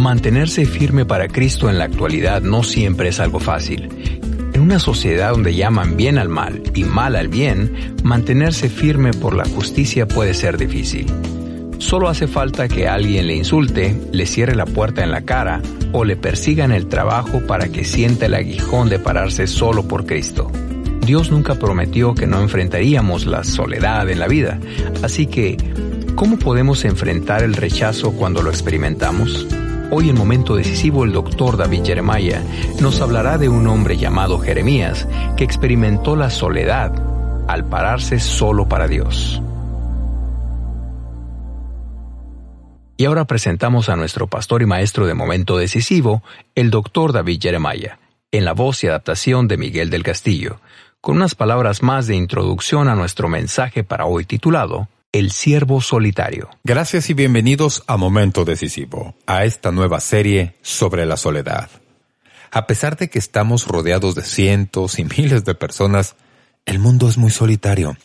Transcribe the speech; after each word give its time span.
Mantenerse 0.00 0.64
firme 0.64 1.04
para 1.04 1.28
Cristo 1.28 1.68
en 1.68 1.76
la 1.76 1.84
actualidad 1.84 2.40
no 2.40 2.62
siempre 2.62 3.10
es 3.10 3.20
algo 3.20 3.38
fácil. 3.38 3.90
En 4.54 4.62
una 4.62 4.78
sociedad 4.78 5.32
donde 5.32 5.54
llaman 5.54 5.98
bien 5.98 6.16
al 6.16 6.30
mal 6.30 6.62
y 6.74 6.84
mal 6.84 7.16
al 7.16 7.28
bien, 7.28 7.98
mantenerse 8.02 8.70
firme 8.70 9.12
por 9.12 9.34
la 9.34 9.44
justicia 9.44 10.08
puede 10.08 10.32
ser 10.32 10.56
difícil. 10.56 11.04
Solo 11.76 12.08
hace 12.08 12.28
falta 12.28 12.66
que 12.66 12.88
alguien 12.88 13.26
le 13.26 13.36
insulte, 13.36 13.94
le 14.10 14.24
cierre 14.24 14.54
la 14.54 14.64
puerta 14.64 15.04
en 15.04 15.10
la 15.10 15.20
cara 15.20 15.60
o 15.92 16.02
le 16.02 16.16
persiga 16.16 16.64
en 16.64 16.72
el 16.72 16.86
trabajo 16.86 17.42
para 17.46 17.68
que 17.68 17.84
sienta 17.84 18.24
el 18.24 18.32
aguijón 18.32 18.88
de 18.88 19.00
pararse 19.00 19.46
solo 19.46 19.86
por 19.86 20.06
Cristo. 20.06 20.50
Dios 21.04 21.30
nunca 21.30 21.56
prometió 21.56 22.14
que 22.14 22.26
no 22.26 22.40
enfrentaríamos 22.40 23.26
la 23.26 23.44
soledad 23.44 24.08
en 24.08 24.18
la 24.18 24.28
vida, 24.28 24.60
así 25.02 25.26
que, 25.26 25.58
¿cómo 26.14 26.38
podemos 26.38 26.86
enfrentar 26.86 27.42
el 27.42 27.52
rechazo 27.52 28.12
cuando 28.12 28.40
lo 28.40 28.48
experimentamos? 28.48 29.46
Hoy 29.92 30.08
en 30.08 30.16
Momento 30.16 30.54
Decisivo 30.54 31.04
el 31.04 31.10
doctor 31.10 31.56
David 31.56 31.84
Jeremiah 31.84 32.44
nos 32.80 33.00
hablará 33.00 33.38
de 33.38 33.48
un 33.48 33.66
hombre 33.66 33.96
llamado 33.96 34.38
Jeremías 34.38 35.08
que 35.36 35.42
experimentó 35.42 36.14
la 36.14 36.30
soledad 36.30 36.92
al 37.48 37.68
pararse 37.68 38.20
solo 38.20 38.68
para 38.68 38.86
Dios. 38.86 39.42
Y 42.96 43.04
ahora 43.04 43.24
presentamos 43.24 43.88
a 43.88 43.96
nuestro 43.96 44.28
pastor 44.28 44.62
y 44.62 44.66
maestro 44.66 45.06
de 45.06 45.14
Momento 45.14 45.56
Decisivo, 45.56 46.22
el 46.54 46.70
doctor 46.70 47.12
David 47.12 47.40
Jeremiah, 47.42 47.98
en 48.30 48.44
la 48.44 48.52
voz 48.52 48.84
y 48.84 48.86
adaptación 48.86 49.48
de 49.48 49.56
Miguel 49.56 49.90
del 49.90 50.04
Castillo, 50.04 50.60
con 51.00 51.16
unas 51.16 51.34
palabras 51.34 51.82
más 51.82 52.06
de 52.06 52.14
introducción 52.14 52.86
a 52.86 52.94
nuestro 52.94 53.28
mensaje 53.28 53.82
para 53.82 54.06
hoy 54.06 54.24
titulado 54.24 54.86
el 55.12 55.32
siervo 55.32 55.80
solitario. 55.80 56.50
Gracias 56.62 57.10
y 57.10 57.14
bienvenidos 57.14 57.82
a 57.88 57.96
Momento 57.96 58.44
Decisivo, 58.44 59.16
a 59.26 59.44
esta 59.44 59.72
nueva 59.72 59.98
serie 59.98 60.54
sobre 60.62 61.04
la 61.04 61.16
soledad. 61.16 61.68
A 62.52 62.66
pesar 62.68 62.96
de 62.96 63.10
que 63.10 63.18
estamos 63.18 63.66
rodeados 63.66 64.14
de 64.14 64.22
cientos 64.22 65.00
y 65.00 65.04
miles 65.04 65.44
de 65.44 65.56
personas, 65.56 66.14
el 66.64 66.78
mundo 66.78 67.08
es 67.08 67.18
muy 67.18 67.30
solitario. 67.30 67.96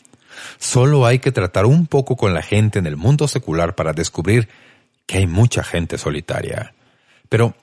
Solo 0.58 1.06
hay 1.06 1.20
que 1.20 1.30
tratar 1.30 1.64
un 1.64 1.86
poco 1.86 2.16
con 2.16 2.34
la 2.34 2.42
gente 2.42 2.80
en 2.80 2.86
el 2.86 2.96
mundo 2.96 3.28
secular 3.28 3.76
para 3.76 3.92
descubrir 3.92 4.48
que 5.06 5.18
hay 5.18 5.26
mucha 5.28 5.62
gente 5.62 5.98
solitaria. 5.98 6.74
Pero 7.28 7.54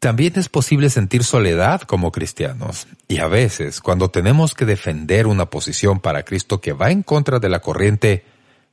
también 0.00 0.34
es 0.36 0.50
posible 0.50 0.90
sentir 0.90 1.24
soledad 1.24 1.80
como 1.82 2.12
cristianos, 2.12 2.88
y 3.08 3.18
a 3.18 3.28
veces, 3.28 3.80
cuando 3.80 4.10
tenemos 4.10 4.52
que 4.52 4.66
defender 4.66 5.26
una 5.26 5.46
posición 5.46 6.00
para 6.00 6.24
Cristo 6.24 6.60
que 6.60 6.72
va 6.72 6.90
en 6.90 7.02
contra 7.02 7.38
de 7.38 7.48
la 7.48 7.60
corriente, 7.60 8.24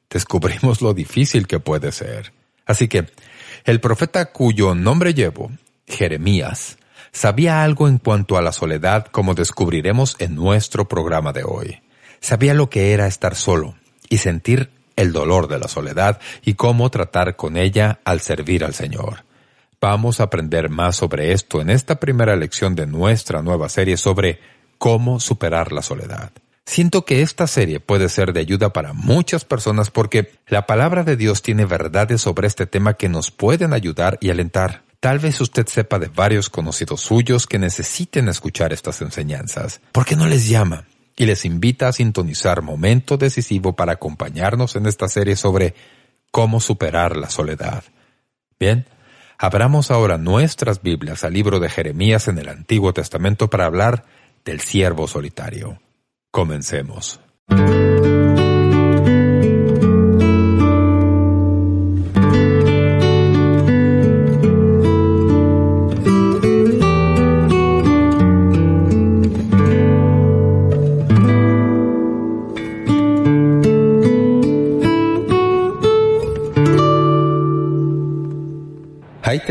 descubrimos 0.09 0.81
lo 0.81 0.93
difícil 0.93 1.47
que 1.47 1.59
puede 1.59 1.91
ser. 1.91 2.33
Así 2.65 2.87
que, 2.87 3.07
el 3.65 3.79
profeta 3.79 4.31
cuyo 4.31 4.75
nombre 4.75 5.13
llevo, 5.13 5.51
Jeremías, 5.87 6.77
sabía 7.11 7.63
algo 7.63 7.87
en 7.87 7.97
cuanto 7.97 8.37
a 8.37 8.41
la 8.41 8.51
soledad 8.51 9.07
como 9.07 9.33
descubriremos 9.33 10.15
en 10.19 10.35
nuestro 10.35 10.87
programa 10.87 11.33
de 11.33 11.43
hoy. 11.43 11.81
Sabía 12.21 12.53
lo 12.53 12.69
que 12.69 12.91
era 12.91 13.07
estar 13.07 13.35
solo 13.35 13.75
y 14.09 14.17
sentir 14.17 14.69
el 14.95 15.13
dolor 15.13 15.47
de 15.47 15.59
la 15.59 15.67
soledad 15.67 16.19
y 16.43 16.55
cómo 16.55 16.89
tratar 16.91 17.35
con 17.35 17.57
ella 17.57 17.99
al 18.03 18.19
servir 18.19 18.63
al 18.65 18.73
Señor. 18.73 19.23
Vamos 19.81 20.19
a 20.19 20.23
aprender 20.23 20.69
más 20.69 20.97
sobre 20.97 21.31
esto 21.31 21.61
en 21.61 21.69
esta 21.69 22.01
primera 22.01 22.35
lección 22.35 22.75
de 22.75 22.85
nuestra 22.85 23.41
nueva 23.41 23.69
serie 23.69 23.95
sobre 23.95 24.39
cómo 24.77 25.21
superar 25.21 25.71
la 25.71 25.81
soledad. 25.81 26.31
Siento 26.65 27.03
que 27.03 27.21
esta 27.21 27.47
serie 27.47 27.79
puede 27.79 28.09
ser 28.09 28.31
de 28.31 28.41
ayuda 28.41 28.71
para 28.71 28.93
muchas 28.93 29.43
personas 29.43 29.89
porque 29.89 30.33
la 30.47 30.67
palabra 30.67 31.03
de 31.03 31.15
Dios 31.15 31.41
tiene 31.41 31.65
verdades 31.65 32.21
sobre 32.21 32.47
este 32.47 32.67
tema 32.67 32.93
que 32.93 33.09
nos 33.09 33.31
pueden 33.31 33.73
ayudar 33.73 34.17
y 34.21 34.29
alentar. 34.29 34.83
Tal 34.99 35.19
vez 35.19 35.39
usted 35.39 35.65
sepa 35.67 35.97
de 35.97 36.09
varios 36.09 36.49
conocidos 36.49 37.01
suyos 37.01 37.47
que 37.47 37.57
necesiten 37.57 38.27
escuchar 38.27 38.73
estas 38.73 39.01
enseñanzas. 39.01 39.81
¿Por 39.93 40.05
qué 40.05 40.15
no 40.15 40.27
les 40.27 40.49
llama? 40.49 40.85
Y 41.15 41.25
les 41.25 41.45
invita 41.45 41.87
a 41.87 41.93
sintonizar 41.93 42.61
Momento 42.61 43.17
Decisivo 43.17 43.75
para 43.75 43.93
acompañarnos 43.93 44.75
en 44.75 44.85
esta 44.85 45.07
serie 45.07 45.37
sobre 45.37 45.73
cómo 46.31 46.59
superar 46.59 47.15
la 47.15 47.29
soledad. 47.29 47.83
Bien, 48.59 48.85
abramos 49.37 49.89
ahora 49.89 50.17
nuestras 50.17 50.81
Biblias 50.81 51.23
al 51.23 51.33
libro 51.33 51.59
de 51.59 51.69
Jeremías 51.69 52.27
en 52.27 52.37
el 52.37 52.49
Antiguo 52.49 52.93
Testamento 52.93 53.49
para 53.49 53.65
hablar 53.65 54.05
del 54.43 54.59
siervo 54.59 55.07
solitario. 55.07 55.79
Comencemos. 56.31 57.19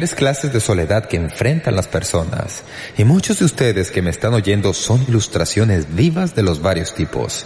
Tres 0.08 0.16
clases 0.16 0.54
de 0.54 0.60
soledad 0.60 1.04
que 1.04 1.18
enfrentan 1.18 1.76
las 1.76 1.86
personas, 1.86 2.62
y 2.96 3.04
muchos 3.04 3.40
de 3.40 3.44
ustedes 3.44 3.90
que 3.90 4.00
me 4.00 4.08
están 4.08 4.32
oyendo 4.32 4.72
son 4.72 5.04
ilustraciones 5.06 5.94
vivas 5.94 6.34
de 6.34 6.42
los 6.42 6.62
varios 6.62 6.94
tipos. 6.94 7.44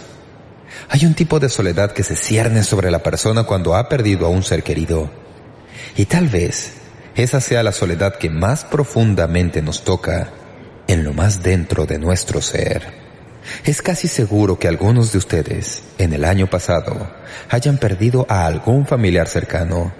Hay 0.87 1.05
un 1.05 1.13
tipo 1.13 1.41
de 1.41 1.49
soledad 1.49 1.91
que 1.91 2.03
se 2.03 2.15
cierne 2.15 2.63
sobre 2.63 2.89
la 2.89 3.03
persona 3.03 3.43
cuando 3.43 3.75
ha 3.75 3.89
perdido 3.89 4.25
a 4.25 4.29
un 4.29 4.43
ser 4.43 4.63
querido. 4.63 5.11
Y 5.97 6.05
tal 6.05 6.29
vez 6.29 6.75
esa 7.15 7.41
sea 7.41 7.63
la 7.63 7.73
soledad 7.73 8.15
que 8.15 8.29
más 8.29 8.63
profundamente 8.63 9.61
nos 9.61 9.83
toca 9.83 10.29
en 10.87 11.03
lo 11.03 11.11
más 11.11 11.43
dentro 11.43 11.85
de 11.85 11.99
nuestro 11.99 12.41
ser. 12.41 12.93
Es 13.65 13.81
casi 13.81 14.07
seguro 14.07 14.57
que 14.57 14.69
algunos 14.69 15.11
de 15.11 15.17
ustedes, 15.17 15.83
en 15.97 16.13
el 16.13 16.23
año 16.23 16.49
pasado, 16.49 17.13
hayan 17.49 17.77
perdido 17.77 18.25
a 18.29 18.45
algún 18.45 18.87
familiar 18.87 19.27
cercano 19.27 19.91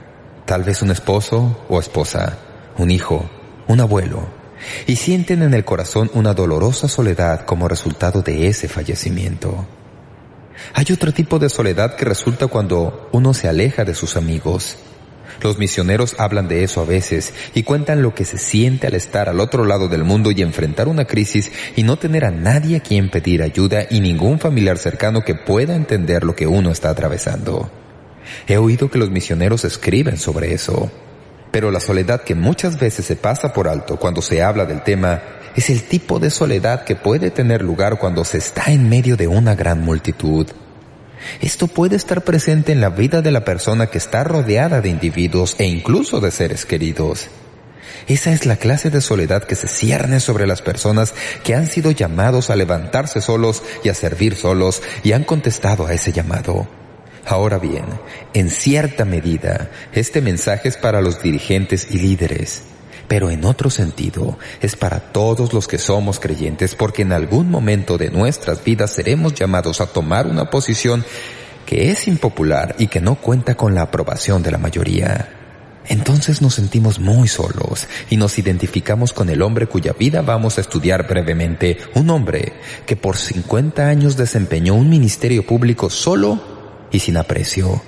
tal 0.45 0.63
vez 0.63 0.81
un 0.81 0.91
esposo 0.91 1.65
o 1.67 1.79
esposa, 1.79 2.37
un 2.77 2.91
hijo, 2.91 3.29
un 3.67 3.79
abuelo, 3.79 4.27
y 4.87 4.95
sienten 4.95 5.41
en 5.41 5.53
el 5.53 5.65
corazón 5.65 6.09
una 6.13 6.33
dolorosa 6.33 6.87
soledad 6.87 7.45
como 7.45 7.67
resultado 7.67 8.21
de 8.21 8.47
ese 8.47 8.67
fallecimiento. 8.67 9.65
Hay 10.73 10.85
otro 10.93 11.11
tipo 11.11 11.39
de 11.39 11.49
soledad 11.49 11.95
que 11.95 12.05
resulta 12.05 12.47
cuando 12.47 13.09
uno 13.11 13.33
se 13.33 13.47
aleja 13.47 13.83
de 13.83 13.95
sus 13.95 14.15
amigos. 14.15 14.77
Los 15.41 15.57
misioneros 15.57 16.15
hablan 16.19 16.47
de 16.47 16.63
eso 16.63 16.81
a 16.81 16.85
veces 16.85 17.33
y 17.53 17.63
cuentan 17.63 18.01
lo 18.01 18.13
que 18.13 18.23
se 18.23 18.37
siente 18.37 18.87
al 18.87 18.93
estar 18.93 19.29
al 19.29 19.39
otro 19.39 19.65
lado 19.65 19.87
del 19.87 20.03
mundo 20.03 20.31
y 20.31 20.41
enfrentar 20.41 20.87
una 20.87 21.05
crisis 21.05 21.51
y 21.75 21.83
no 21.83 21.97
tener 21.97 22.23
a 22.23 22.31
nadie 22.31 22.77
a 22.77 22.79
quien 22.81 23.09
pedir 23.09 23.41
ayuda 23.41 23.85
y 23.89 23.99
ningún 23.99 24.39
familiar 24.39 24.77
cercano 24.77 25.23
que 25.23 25.35
pueda 25.35 25.75
entender 25.75 26.23
lo 26.23 26.35
que 26.35 26.47
uno 26.47 26.71
está 26.71 26.89
atravesando. 26.89 27.69
He 28.47 28.57
oído 28.57 28.89
que 28.89 28.99
los 28.99 29.09
misioneros 29.09 29.65
escriben 29.65 30.17
sobre 30.17 30.53
eso. 30.53 30.91
Pero 31.53 31.69
la 31.69 31.79
soledad 31.79 32.23
que 32.23 32.33
muchas 32.33 32.79
veces 32.79 33.05
se 33.05 33.15
pasa 33.15 33.53
por 33.53 33.67
alto 33.67 33.97
cuando 33.97 34.23
se 34.23 34.41
habla 34.41 34.65
del 34.65 34.81
tema 34.81 35.21
es 35.55 35.69
el 35.69 35.83
tipo 35.83 36.17
de 36.17 36.31
soledad 36.31 36.83
que 36.83 36.95
puede 36.95 37.29
tener 37.29 37.61
lugar 37.61 37.99
cuando 37.99 38.25
se 38.25 38.39
está 38.39 38.71
en 38.71 38.89
medio 38.89 39.17
de 39.17 39.27
una 39.27 39.53
gran 39.53 39.79
multitud. 39.79 40.47
Esto 41.41 41.67
puede 41.67 41.95
estar 41.95 42.23
presente 42.23 42.71
en 42.71 42.81
la 42.81 42.89
vida 42.89 43.21
de 43.21 43.29
la 43.29 43.45
persona 43.45 43.85
que 43.85 43.99
está 43.99 44.23
rodeada 44.23 44.81
de 44.81 44.89
individuos 44.89 45.55
e 45.59 45.65
incluso 45.65 46.19
de 46.21 46.31
seres 46.31 46.65
queridos. 46.65 47.29
Esa 48.07 48.31
es 48.31 48.47
la 48.47 48.55
clase 48.55 48.89
de 48.89 48.99
soledad 48.99 49.43
que 49.43 49.53
se 49.53 49.67
cierne 49.67 50.21
sobre 50.21 50.47
las 50.47 50.63
personas 50.63 51.13
que 51.43 51.53
han 51.53 51.67
sido 51.67 51.91
llamados 51.91 52.49
a 52.49 52.55
levantarse 52.55 53.21
solos 53.21 53.61
y 53.83 53.89
a 53.89 53.93
servir 53.93 54.33
solos 54.33 54.81
y 55.03 55.11
han 55.11 55.23
contestado 55.23 55.85
a 55.85 55.93
ese 55.93 56.11
llamado. 56.11 56.67
Ahora 57.25 57.57
bien, 57.57 57.85
en 58.33 58.49
cierta 58.49 59.05
medida, 59.05 59.69
este 59.93 60.21
mensaje 60.21 60.67
es 60.67 60.75
para 60.75 61.01
los 61.01 61.21
dirigentes 61.21 61.87
y 61.89 61.99
líderes, 61.99 62.63
pero 63.07 63.29
en 63.29 63.45
otro 63.45 63.69
sentido 63.69 64.37
es 64.61 64.75
para 64.75 64.99
todos 64.99 65.53
los 65.53 65.67
que 65.67 65.77
somos 65.77 66.19
creyentes 66.19 66.75
porque 66.75 67.03
en 67.03 67.13
algún 67.13 67.49
momento 67.49 67.97
de 67.97 68.09
nuestras 68.09 68.63
vidas 68.63 68.91
seremos 68.91 69.33
llamados 69.33 69.79
a 69.79 69.85
tomar 69.85 70.27
una 70.27 70.49
posición 70.49 71.05
que 71.65 71.91
es 71.91 72.09
impopular 72.09 72.75
y 72.77 72.87
que 72.87 72.99
no 72.99 73.15
cuenta 73.15 73.55
con 73.55 73.73
la 73.73 73.83
aprobación 73.83 74.43
de 74.43 74.51
la 74.51 74.57
mayoría. 74.57 75.29
Entonces 75.87 76.41
nos 76.41 76.55
sentimos 76.55 76.99
muy 76.99 77.29
solos 77.29 77.87
y 78.09 78.17
nos 78.17 78.37
identificamos 78.37 79.13
con 79.13 79.29
el 79.29 79.41
hombre 79.41 79.67
cuya 79.67 79.93
vida 79.93 80.21
vamos 80.21 80.57
a 80.57 80.61
estudiar 80.61 81.07
brevemente, 81.07 81.77
un 81.95 82.09
hombre 82.09 82.53
que 82.85 82.97
por 82.97 83.15
50 83.15 83.87
años 83.87 84.17
desempeñó 84.17 84.75
un 84.75 84.89
ministerio 84.89 85.45
público 85.45 85.89
solo 85.89 86.52
y 86.93 86.99
sin 86.99 87.17
aprecio. 87.17 87.81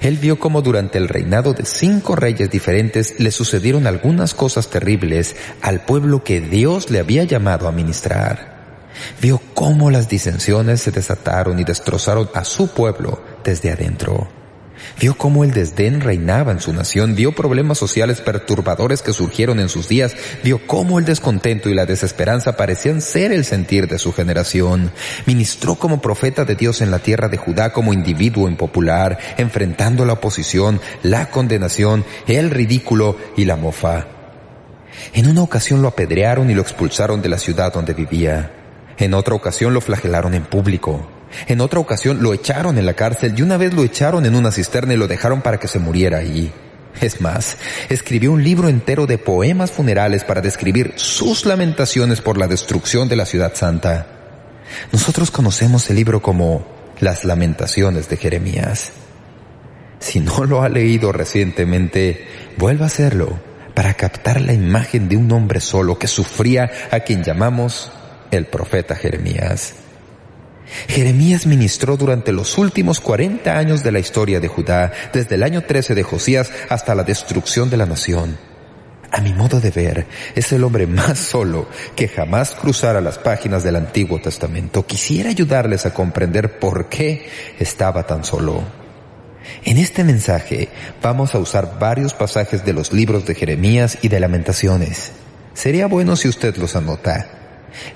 Él 0.00 0.16
vio 0.16 0.38
cómo 0.38 0.62
durante 0.62 0.98
el 0.98 1.08
reinado 1.08 1.52
de 1.52 1.64
cinco 1.64 2.16
reyes 2.16 2.50
diferentes 2.50 3.14
le 3.18 3.30
sucedieron 3.30 3.86
algunas 3.86 4.34
cosas 4.34 4.68
terribles 4.70 5.36
al 5.60 5.84
pueblo 5.84 6.24
que 6.24 6.40
Dios 6.40 6.90
le 6.90 6.98
había 6.98 7.24
llamado 7.24 7.68
a 7.68 7.72
ministrar. 7.72 8.58
Vio 9.20 9.40
cómo 9.54 9.90
las 9.90 10.08
disensiones 10.08 10.80
se 10.80 10.90
desataron 10.90 11.58
y 11.58 11.64
destrozaron 11.64 12.30
a 12.34 12.44
su 12.44 12.68
pueblo 12.68 13.22
desde 13.44 13.70
adentro. 13.70 14.28
Vio 15.00 15.16
cómo 15.16 15.44
el 15.44 15.52
desdén 15.52 16.00
reinaba 16.00 16.52
en 16.52 16.60
su 16.60 16.72
nación, 16.72 17.14
vio 17.14 17.32
problemas 17.32 17.78
sociales 17.78 18.20
perturbadores 18.20 19.02
que 19.02 19.12
surgieron 19.12 19.60
en 19.60 19.68
sus 19.68 19.88
días, 19.88 20.14
vio 20.42 20.66
cómo 20.66 20.98
el 20.98 21.04
descontento 21.04 21.68
y 21.68 21.74
la 21.74 21.86
desesperanza 21.86 22.56
parecían 22.56 23.00
ser 23.00 23.32
el 23.32 23.44
sentir 23.44 23.88
de 23.88 23.98
su 23.98 24.12
generación. 24.12 24.90
Ministró 25.26 25.76
como 25.76 26.00
profeta 26.00 26.44
de 26.44 26.54
Dios 26.54 26.80
en 26.80 26.90
la 26.90 26.98
tierra 26.98 27.28
de 27.28 27.36
Judá 27.36 27.72
como 27.72 27.92
individuo 27.92 28.48
impopular, 28.48 29.18
enfrentando 29.36 30.04
la 30.04 30.14
oposición, 30.14 30.80
la 31.02 31.30
condenación, 31.30 32.04
el 32.26 32.50
ridículo 32.50 33.16
y 33.36 33.44
la 33.44 33.56
mofa. 33.56 34.06
En 35.12 35.28
una 35.28 35.42
ocasión 35.42 35.82
lo 35.82 35.88
apedrearon 35.88 36.50
y 36.50 36.54
lo 36.54 36.62
expulsaron 36.62 37.22
de 37.22 37.28
la 37.28 37.38
ciudad 37.38 37.72
donde 37.72 37.94
vivía. 37.94 38.52
En 38.98 39.14
otra 39.14 39.34
ocasión 39.34 39.74
lo 39.74 39.80
flagelaron 39.80 40.34
en 40.34 40.44
público. 40.44 41.17
En 41.46 41.60
otra 41.60 41.80
ocasión 41.80 42.22
lo 42.22 42.32
echaron 42.34 42.78
en 42.78 42.86
la 42.86 42.94
cárcel 42.94 43.34
y 43.36 43.42
una 43.42 43.56
vez 43.56 43.74
lo 43.74 43.84
echaron 43.84 44.26
en 44.26 44.34
una 44.34 44.52
cisterna 44.52 44.94
y 44.94 44.96
lo 44.96 45.06
dejaron 45.06 45.42
para 45.42 45.58
que 45.58 45.68
se 45.68 45.78
muriera 45.78 46.18
allí. 46.18 46.52
Es 47.00 47.20
más, 47.20 47.56
escribió 47.88 48.32
un 48.32 48.42
libro 48.42 48.68
entero 48.68 49.06
de 49.06 49.18
poemas 49.18 49.70
funerales 49.70 50.24
para 50.24 50.40
describir 50.40 50.94
sus 50.96 51.46
lamentaciones 51.46 52.20
por 52.20 52.38
la 52.38 52.48
destrucción 52.48 53.08
de 53.08 53.16
la 53.16 53.26
ciudad 53.26 53.54
santa. 53.54 54.06
Nosotros 54.92 55.30
conocemos 55.30 55.88
el 55.90 55.96
libro 55.96 56.20
como 56.20 56.66
Las 56.98 57.24
Lamentaciones 57.24 58.08
de 58.08 58.16
Jeremías. 58.16 58.90
Si 60.00 60.20
no 60.20 60.44
lo 60.44 60.62
ha 60.62 60.68
leído 60.68 61.12
recientemente, 61.12 62.26
vuelva 62.56 62.84
a 62.84 62.88
hacerlo 62.88 63.38
para 63.74 63.94
captar 63.94 64.40
la 64.40 64.52
imagen 64.52 65.08
de 65.08 65.16
un 65.16 65.30
hombre 65.30 65.60
solo 65.60 65.98
que 65.98 66.08
sufría 66.08 66.70
a 66.90 67.00
quien 67.00 67.22
llamamos 67.22 67.92
el 68.32 68.46
profeta 68.46 68.96
Jeremías. 68.96 69.74
Jeremías 70.88 71.46
ministró 71.46 71.96
durante 71.96 72.32
los 72.32 72.58
últimos 72.58 73.00
40 73.00 73.56
años 73.56 73.82
de 73.82 73.92
la 73.92 73.98
historia 73.98 74.40
de 74.40 74.48
Judá, 74.48 74.92
desde 75.12 75.36
el 75.36 75.42
año 75.42 75.62
13 75.62 75.94
de 75.94 76.02
Josías 76.02 76.50
hasta 76.68 76.94
la 76.94 77.04
destrucción 77.04 77.70
de 77.70 77.76
la 77.76 77.86
nación. 77.86 78.36
A 79.10 79.22
mi 79.22 79.32
modo 79.32 79.60
de 79.60 79.70
ver, 79.70 80.06
es 80.34 80.52
el 80.52 80.64
hombre 80.64 80.86
más 80.86 81.18
solo 81.18 81.68
que 81.96 82.08
jamás 82.08 82.54
cruzara 82.54 83.00
las 83.00 83.18
páginas 83.18 83.64
del 83.64 83.76
Antiguo 83.76 84.20
Testamento. 84.20 84.84
Quisiera 84.86 85.30
ayudarles 85.30 85.86
a 85.86 85.94
comprender 85.94 86.58
por 86.58 86.88
qué 86.88 87.28
estaba 87.58 88.06
tan 88.06 88.22
solo. 88.22 88.62
En 89.64 89.78
este 89.78 90.04
mensaje 90.04 90.68
vamos 91.02 91.34
a 91.34 91.38
usar 91.38 91.78
varios 91.78 92.12
pasajes 92.12 92.66
de 92.66 92.74
los 92.74 92.92
libros 92.92 93.24
de 93.24 93.34
Jeremías 93.34 93.98
y 94.02 94.08
de 94.08 94.20
Lamentaciones. 94.20 95.12
Sería 95.54 95.86
bueno 95.86 96.14
si 96.16 96.28
usted 96.28 96.56
los 96.56 96.76
anota. 96.76 97.30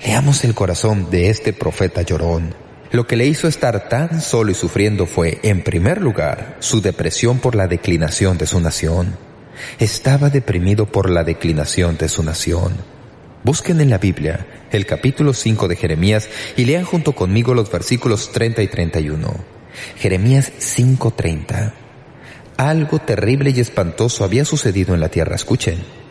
Leamos 0.03 0.43
el 0.43 0.55
corazón 0.55 1.11
de 1.11 1.29
este 1.29 1.53
profeta 1.53 2.01
llorón. 2.01 2.62
Lo 2.93 3.07
que 3.07 3.15
le 3.15 3.25
hizo 3.25 3.47
estar 3.47 3.89
tan 3.89 4.21
solo 4.21 4.51
y 4.51 4.53
sufriendo 4.53 5.07
fue, 5.07 5.39
en 5.41 5.63
primer 5.63 5.99
lugar, 5.99 6.57
su 6.59 6.79
depresión 6.79 7.39
por 7.39 7.55
la 7.55 7.65
declinación 7.65 8.37
de 8.37 8.45
su 8.45 8.59
nación. 8.59 9.17
Estaba 9.79 10.29
deprimido 10.29 10.85
por 10.85 11.09
la 11.09 11.23
declinación 11.23 11.97
de 11.97 12.07
su 12.07 12.21
nación. 12.21 12.75
Busquen 13.43 13.81
en 13.81 13.89
la 13.89 13.97
Biblia 13.97 14.45
el 14.71 14.85
capítulo 14.85 15.33
5 15.33 15.67
de 15.67 15.75
Jeremías 15.75 16.29
y 16.55 16.65
lean 16.65 16.85
junto 16.85 17.13
conmigo 17.13 17.55
los 17.55 17.71
versículos 17.71 18.31
30 18.31 18.61
y 18.61 18.67
31. 18.67 19.33
Jeremías 19.97 20.51
5:30. 20.59 21.73
Algo 22.57 22.99
terrible 22.99 23.49
y 23.55 23.59
espantoso 23.59 24.23
había 24.23 24.45
sucedido 24.45 24.93
en 24.93 24.99
la 24.99 25.09
tierra. 25.09 25.35
Escuchen. 25.35 26.02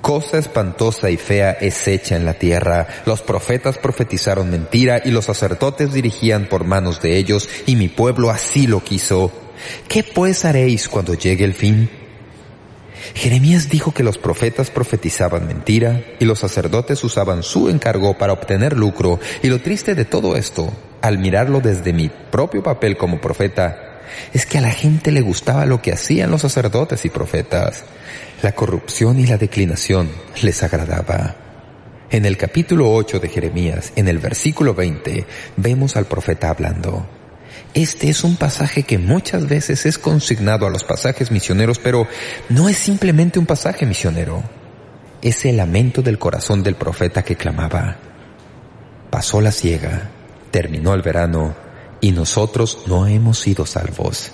Cosa 0.00 0.38
espantosa 0.38 1.10
y 1.10 1.16
fea 1.16 1.50
es 1.50 1.86
hecha 1.88 2.16
en 2.16 2.24
la 2.24 2.34
tierra. 2.34 2.86
Los 3.04 3.22
profetas 3.22 3.78
profetizaron 3.78 4.50
mentira 4.50 5.02
y 5.04 5.10
los 5.10 5.26
sacerdotes 5.26 5.92
dirigían 5.92 6.46
por 6.48 6.64
manos 6.64 7.02
de 7.02 7.16
ellos 7.16 7.48
y 7.66 7.76
mi 7.76 7.88
pueblo 7.88 8.30
así 8.30 8.66
lo 8.66 8.82
quiso. 8.82 9.32
¿Qué 9.88 10.04
pues 10.04 10.44
haréis 10.44 10.88
cuando 10.88 11.14
llegue 11.14 11.44
el 11.44 11.54
fin? 11.54 11.90
Jeremías 13.14 13.68
dijo 13.68 13.92
que 13.92 14.02
los 14.02 14.18
profetas 14.18 14.70
profetizaban 14.70 15.46
mentira 15.46 16.02
y 16.18 16.24
los 16.24 16.38
sacerdotes 16.38 17.02
usaban 17.04 17.42
su 17.42 17.68
encargo 17.68 18.16
para 18.16 18.32
obtener 18.32 18.76
lucro 18.76 19.18
y 19.42 19.48
lo 19.48 19.60
triste 19.60 19.94
de 19.94 20.04
todo 20.04 20.36
esto, 20.36 20.72
al 21.00 21.18
mirarlo 21.18 21.60
desde 21.60 21.92
mi 21.92 22.08
propio 22.08 22.62
papel 22.62 22.96
como 22.96 23.20
profeta, 23.20 24.00
es 24.32 24.46
que 24.46 24.58
a 24.58 24.62
la 24.62 24.70
gente 24.70 25.12
le 25.12 25.20
gustaba 25.20 25.66
lo 25.66 25.82
que 25.82 25.92
hacían 25.92 26.30
los 26.30 26.42
sacerdotes 26.42 27.04
y 27.04 27.10
profetas. 27.10 27.84
La 28.40 28.52
corrupción 28.52 29.18
y 29.18 29.26
la 29.26 29.36
declinación 29.36 30.08
les 30.42 30.62
agradaba. 30.62 31.34
En 32.08 32.24
el 32.24 32.36
capítulo 32.36 32.92
8 32.92 33.18
de 33.18 33.28
Jeremías, 33.28 33.92
en 33.96 34.06
el 34.06 34.18
versículo 34.18 34.74
20, 34.74 35.26
vemos 35.56 35.96
al 35.96 36.04
profeta 36.04 36.48
hablando. 36.48 37.04
Este 37.74 38.08
es 38.08 38.22
un 38.22 38.36
pasaje 38.36 38.84
que 38.84 38.96
muchas 38.96 39.48
veces 39.48 39.86
es 39.86 39.98
consignado 39.98 40.68
a 40.68 40.70
los 40.70 40.84
pasajes 40.84 41.32
misioneros, 41.32 41.80
pero 41.80 42.06
no 42.48 42.68
es 42.68 42.76
simplemente 42.76 43.40
un 43.40 43.46
pasaje 43.46 43.86
misionero. 43.86 44.44
Es 45.20 45.44
el 45.44 45.56
lamento 45.56 46.00
del 46.02 46.20
corazón 46.20 46.62
del 46.62 46.76
profeta 46.76 47.24
que 47.24 47.34
clamaba. 47.34 47.96
Pasó 49.10 49.40
la 49.40 49.50
ciega, 49.50 50.10
terminó 50.52 50.94
el 50.94 51.02
verano, 51.02 51.56
y 52.00 52.12
nosotros 52.12 52.82
no 52.86 53.08
hemos 53.08 53.40
sido 53.40 53.66
salvos. 53.66 54.30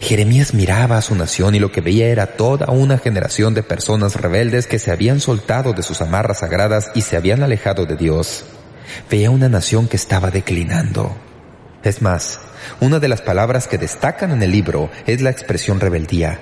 Jeremías 0.00 0.54
miraba 0.54 0.98
a 0.98 1.02
su 1.02 1.14
nación 1.14 1.54
y 1.54 1.58
lo 1.58 1.72
que 1.72 1.80
veía 1.80 2.08
era 2.08 2.36
toda 2.36 2.70
una 2.70 2.98
generación 2.98 3.54
de 3.54 3.62
personas 3.62 4.16
rebeldes 4.16 4.66
que 4.66 4.78
se 4.78 4.90
habían 4.90 5.20
soltado 5.20 5.72
de 5.72 5.82
sus 5.82 6.00
amarras 6.00 6.40
sagradas 6.40 6.90
y 6.94 7.02
se 7.02 7.16
habían 7.16 7.42
alejado 7.42 7.86
de 7.86 7.96
Dios. 7.96 8.44
Veía 9.10 9.30
una 9.30 9.48
nación 9.48 9.88
que 9.88 9.96
estaba 9.96 10.30
declinando. 10.30 11.16
Es 11.82 12.02
más, 12.02 12.40
una 12.80 12.98
de 12.98 13.08
las 13.08 13.22
palabras 13.22 13.68
que 13.68 13.78
destacan 13.78 14.32
en 14.32 14.42
el 14.42 14.50
libro 14.50 14.90
es 15.06 15.20
la 15.20 15.30
expresión 15.30 15.80
rebeldía. 15.80 16.40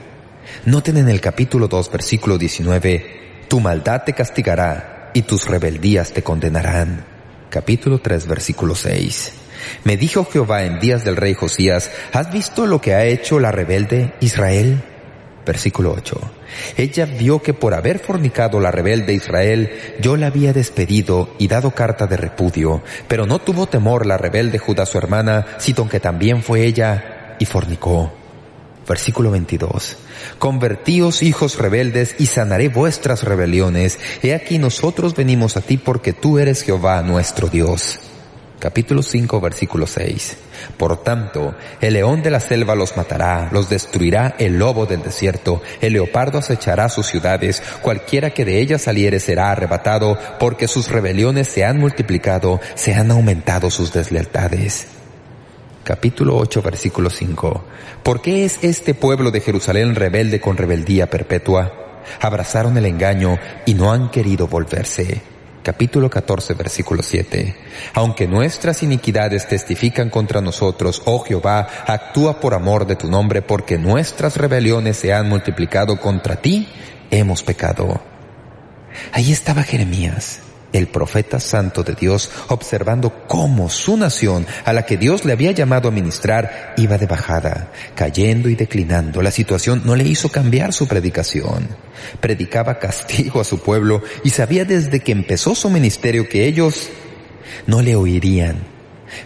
Noten 0.64 0.96
en 0.96 1.08
el 1.08 1.20
capítulo 1.20 1.68
2, 1.68 1.90
versículo 1.90 2.38
19, 2.38 3.44
Tu 3.48 3.60
maldad 3.60 4.04
te 4.04 4.12
castigará 4.12 5.10
y 5.14 5.22
tus 5.22 5.46
rebeldías 5.46 6.12
te 6.12 6.22
condenarán. 6.22 7.04
Capítulo 7.50 8.00
3, 8.00 8.26
versículo 8.26 8.74
6. 8.74 9.43
Me 9.84 9.96
dijo 9.96 10.26
Jehová 10.30 10.64
en 10.64 10.80
días 10.80 11.04
del 11.04 11.16
rey 11.16 11.34
Josías, 11.34 11.90
¿has 12.12 12.32
visto 12.32 12.66
lo 12.66 12.80
que 12.80 12.94
ha 12.94 13.04
hecho 13.04 13.40
la 13.40 13.52
rebelde 13.52 14.14
Israel? 14.20 14.82
Versículo 15.44 15.94
8. 15.96 16.18
Ella 16.76 17.04
vio 17.04 17.42
que 17.42 17.52
por 17.52 17.74
haber 17.74 17.98
fornicado 17.98 18.60
la 18.60 18.70
rebelde 18.70 19.12
Israel, 19.12 19.70
yo 20.00 20.16
la 20.16 20.28
había 20.28 20.52
despedido 20.52 21.34
y 21.38 21.48
dado 21.48 21.72
carta 21.72 22.06
de 22.06 22.16
repudio, 22.16 22.82
pero 23.08 23.26
no 23.26 23.40
tuvo 23.40 23.66
temor 23.66 24.06
la 24.06 24.16
rebelde 24.16 24.58
Judá 24.58 24.86
su 24.86 24.96
hermana, 24.96 25.46
sino 25.58 25.88
que 25.88 26.00
también 26.00 26.42
fue 26.42 26.64
ella 26.64 27.36
y 27.38 27.44
fornicó. 27.44 28.12
Versículo 28.88 29.30
22. 29.30 29.96
Convertíos 30.38 31.22
hijos 31.22 31.58
rebeldes 31.58 32.16
y 32.18 32.26
sanaré 32.26 32.68
vuestras 32.68 33.22
rebeliones. 33.22 33.98
He 34.22 34.34
aquí 34.34 34.58
nosotros 34.58 35.14
venimos 35.14 35.56
a 35.56 35.62
ti 35.62 35.78
porque 35.78 36.12
tú 36.12 36.38
eres 36.38 36.62
Jehová 36.62 37.02
nuestro 37.02 37.48
Dios 37.48 38.00
capítulo 38.64 39.02
5, 39.02 39.42
versículo 39.42 39.86
6. 39.86 40.38
Por 40.78 41.02
tanto, 41.02 41.54
el 41.82 41.92
león 41.92 42.22
de 42.22 42.30
la 42.30 42.40
selva 42.40 42.74
los 42.74 42.96
matará, 42.96 43.50
los 43.52 43.68
destruirá 43.68 44.36
el 44.38 44.58
lobo 44.58 44.86
del 44.86 45.02
desierto, 45.02 45.60
el 45.82 45.92
leopardo 45.92 46.38
acechará 46.38 46.88
sus 46.88 47.06
ciudades, 47.06 47.62
cualquiera 47.82 48.30
que 48.30 48.46
de 48.46 48.62
ellas 48.62 48.80
saliere 48.80 49.20
será 49.20 49.50
arrebatado, 49.50 50.18
porque 50.40 50.66
sus 50.66 50.88
rebeliones 50.88 51.46
se 51.48 51.62
han 51.62 51.78
multiplicado, 51.78 52.58
se 52.74 52.94
han 52.94 53.10
aumentado 53.10 53.70
sus 53.70 53.92
deslealtades. 53.92 54.86
Capítulo 55.82 56.34
8, 56.38 56.62
versículo 56.62 57.10
5. 57.10 57.64
¿Por 58.02 58.22
qué 58.22 58.46
es 58.46 58.60
este 58.62 58.94
pueblo 58.94 59.30
de 59.30 59.42
Jerusalén 59.42 59.94
rebelde 59.94 60.40
con 60.40 60.56
rebeldía 60.56 61.10
perpetua? 61.10 62.00
Abrazaron 62.18 62.78
el 62.78 62.86
engaño 62.86 63.38
y 63.66 63.74
no 63.74 63.92
han 63.92 64.10
querido 64.10 64.48
volverse 64.48 65.33
capítulo 65.64 66.10
14, 66.10 66.54
versículo 66.54 67.02
7. 67.02 67.56
Aunque 67.94 68.28
nuestras 68.28 68.82
iniquidades 68.84 69.48
testifican 69.48 70.10
contra 70.10 70.40
nosotros, 70.40 71.02
oh 71.06 71.20
Jehová, 71.20 71.66
actúa 71.86 72.38
por 72.38 72.54
amor 72.54 72.86
de 72.86 72.94
tu 72.94 73.08
nombre, 73.08 73.42
porque 73.42 73.78
nuestras 73.78 74.36
rebeliones 74.36 74.98
se 74.98 75.12
han 75.12 75.28
multiplicado 75.28 75.98
contra 75.98 76.36
ti, 76.36 76.68
hemos 77.10 77.42
pecado. 77.42 78.00
Ahí 79.10 79.32
estaba 79.32 79.62
Jeremías, 79.62 80.40
el 80.74 80.88
profeta 80.88 81.38
santo 81.38 81.84
de 81.84 81.94
Dios, 81.94 82.30
observando 82.48 83.24
cómo 83.28 83.70
su 83.70 83.96
nación, 83.96 84.44
a 84.64 84.72
la 84.72 84.84
que 84.84 84.96
Dios 84.96 85.24
le 85.24 85.32
había 85.32 85.52
llamado 85.52 85.88
a 85.88 85.92
ministrar, 85.92 86.74
iba 86.76 86.98
de 86.98 87.06
bajada, 87.06 87.70
cayendo 87.94 88.48
y 88.48 88.56
declinando. 88.56 89.22
La 89.22 89.30
situación 89.30 89.82
no 89.84 89.94
le 89.94 90.04
hizo 90.04 90.30
cambiar 90.30 90.72
su 90.72 90.88
predicación. 90.88 91.68
Predicaba 92.20 92.80
castigo 92.80 93.40
a 93.40 93.44
su 93.44 93.60
pueblo 93.60 94.02
y 94.24 94.30
sabía 94.30 94.64
desde 94.64 94.98
que 94.98 95.12
empezó 95.12 95.54
su 95.54 95.70
ministerio 95.70 96.28
que 96.28 96.44
ellos 96.46 96.90
no 97.68 97.80
le 97.80 97.94
oirían. 97.94 98.56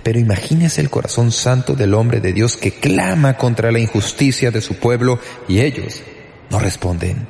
Pero 0.03 0.19
imagínese 0.19 0.83
el 0.83 0.91
corazón 0.91 1.33
santo 1.33 1.75
del 1.75 1.95
hombre 1.95 2.21
de 2.21 2.35
Dios 2.35 2.59
que 2.59 2.73
clama 2.73 3.39
contra 3.39 3.73
la 3.73 3.79
injusticia 3.79 4.51
de 4.51 4.61
su 4.61 4.75
pueblo 4.75 5.19
y 5.49 5.61
ellos 5.61 6.03
no 6.51 6.59
responden. 6.59 7.27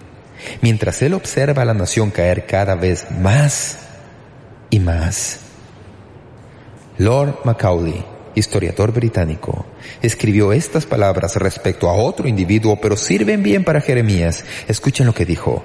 Mientras 0.60 1.02
él 1.02 1.14
observa 1.14 1.62
a 1.62 1.64
la 1.64 1.74
nación 1.74 2.10
caer 2.10 2.46
cada 2.46 2.74
vez 2.74 3.06
más 3.20 3.87
y 4.70 4.80
más. 4.80 5.40
Lord 6.98 7.40
Macaulay, 7.44 8.04
historiador 8.34 8.92
británico, 8.92 9.66
escribió 10.02 10.52
estas 10.52 10.86
palabras 10.86 11.36
respecto 11.36 11.88
a 11.88 11.94
otro 11.94 12.28
individuo, 12.28 12.78
pero 12.80 12.96
sirven 12.96 13.42
bien 13.42 13.64
para 13.64 13.80
Jeremías. 13.80 14.44
Escuchen 14.66 15.06
lo 15.06 15.14
que 15.14 15.24
dijo. 15.24 15.62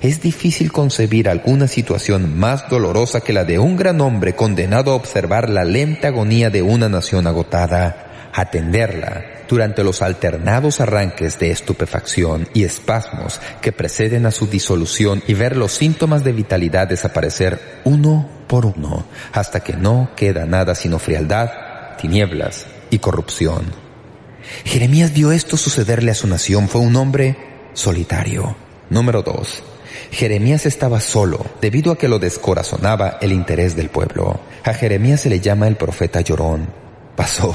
Es 0.00 0.22
difícil 0.22 0.72
concebir 0.72 1.28
alguna 1.28 1.66
situación 1.66 2.38
más 2.38 2.68
dolorosa 2.68 3.20
que 3.20 3.32
la 3.32 3.44
de 3.44 3.58
un 3.58 3.76
gran 3.76 4.00
hombre 4.00 4.34
condenado 4.34 4.92
a 4.92 4.94
observar 4.94 5.50
la 5.50 5.64
lenta 5.64 6.08
agonía 6.08 6.50
de 6.50 6.62
una 6.62 6.88
nación 6.88 7.26
agotada, 7.26 8.11
atenderla 8.32 9.24
durante 9.48 9.84
los 9.84 10.00
alternados 10.00 10.80
arranques 10.80 11.38
de 11.38 11.50
estupefacción 11.50 12.48
y 12.54 12.64
espasmos 12.64 13.40
que 13.60 13.72
preceden 13.72 14.24
a 14.24 14.30
su 14.30 14.46
disolución 14.46 15.22
y 15.26 15.34
ver 15.34 15.56
los 15.56 15.72
síntomas 15.72 16.24
de 16.24 16.32
vitalidad 16.32 16.88
desaparecer 16.88 17.80
uno 17.84 18.28
por 18.48 18.64
uno 18.64 19.04
hasta 19.32 19.60
que 19.60 19.74
no 19.74 20.10
queda 20.16 20.46
nada 20.46 20.74
sino 20.74 20.98
frialdad, 20.98 21.50
tinieblas 22.00 22.66
y 22.90 22.98
corrupción. 22.98 23.64
Jeremías 24.64 25.12
vio 25.12 25.32
esto 25.32 25.56
sucederle 25.56 26.10
a 26.10 26.14
su 26.16 26.26
nación. 26.26 26.68
Fue 26.68 26.80
un 26.80 26.96
hombre 26.96 27.36
solitario. 27.74 28.56
Número 28.90 29.22
2. 29.22 29.62
Jeremías 30.10 30.66
estaba 30.66 31.00
solo 31.00 31.44
debido 31.60 31.92
a 31.92 31.98
que 31.98 32.08
lo 32.08 32.18
descorazonaba 32.18 33.18
el 33.20 33.32
interés 33.32 33.76
del 33.76 33.88
pueblo. 33.88 34.40
A 34.64 34.74
Jeremías 34.74 35.20
se 35.20 35.30
le 35.30 35.40
llama 35.40 35.68
el 35.68 35.76
profeta 35.76 36.20
llorón 36.20 36.81
Pasó 37.16 37.54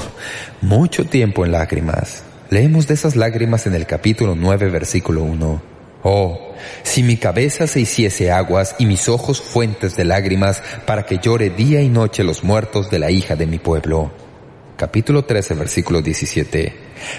mucho 0.60 1.04
tiempo 1.04 1.44
en 1.44 1.52
lágrimas. 1.52 2.22
Leemos 2.50 2.86
de 2.86 2.94
esas 2.94 3.16
lágrimas 3.16 3.66
en 3.66 3.74
el 3.74 3.86
capítulo 3.86 4.34
9, 4.36 4.70
versículo 4.70 5.22
1. 5.24 5.62
Oh, 6.04 6.54
si 6.84 7.02
mi 7.02 7.16
cabeza 7.16 7.66
se 7.66 7.80
hiciese 7.80 8.30
aguas 8.30 8.76
y 8.78 8.86
mis 8.86 9.08
ojos 9.08 9.42
fuentes 9.42 9.96
de 9.96 10.04
lágrimas 10.04 10.62
para 10.86 11.04
que 11.04 11.18
llore 11.18 11.50
día 11.50 11.82
y 11.82 11.88
noche 11.88 12.22
los 12.22 12.44
muertos 12.44 12.88
de 12.88 13.00
la 13.00 13.10
hija 13.10 13.34
de 13.34 13.46
mi 13.46 13.58
pueblo. 13.58 14.12
Capítulo 14.76 15.24
13, 15.24 15.54
versículo 15.54 16.02
17. 16.02 16.72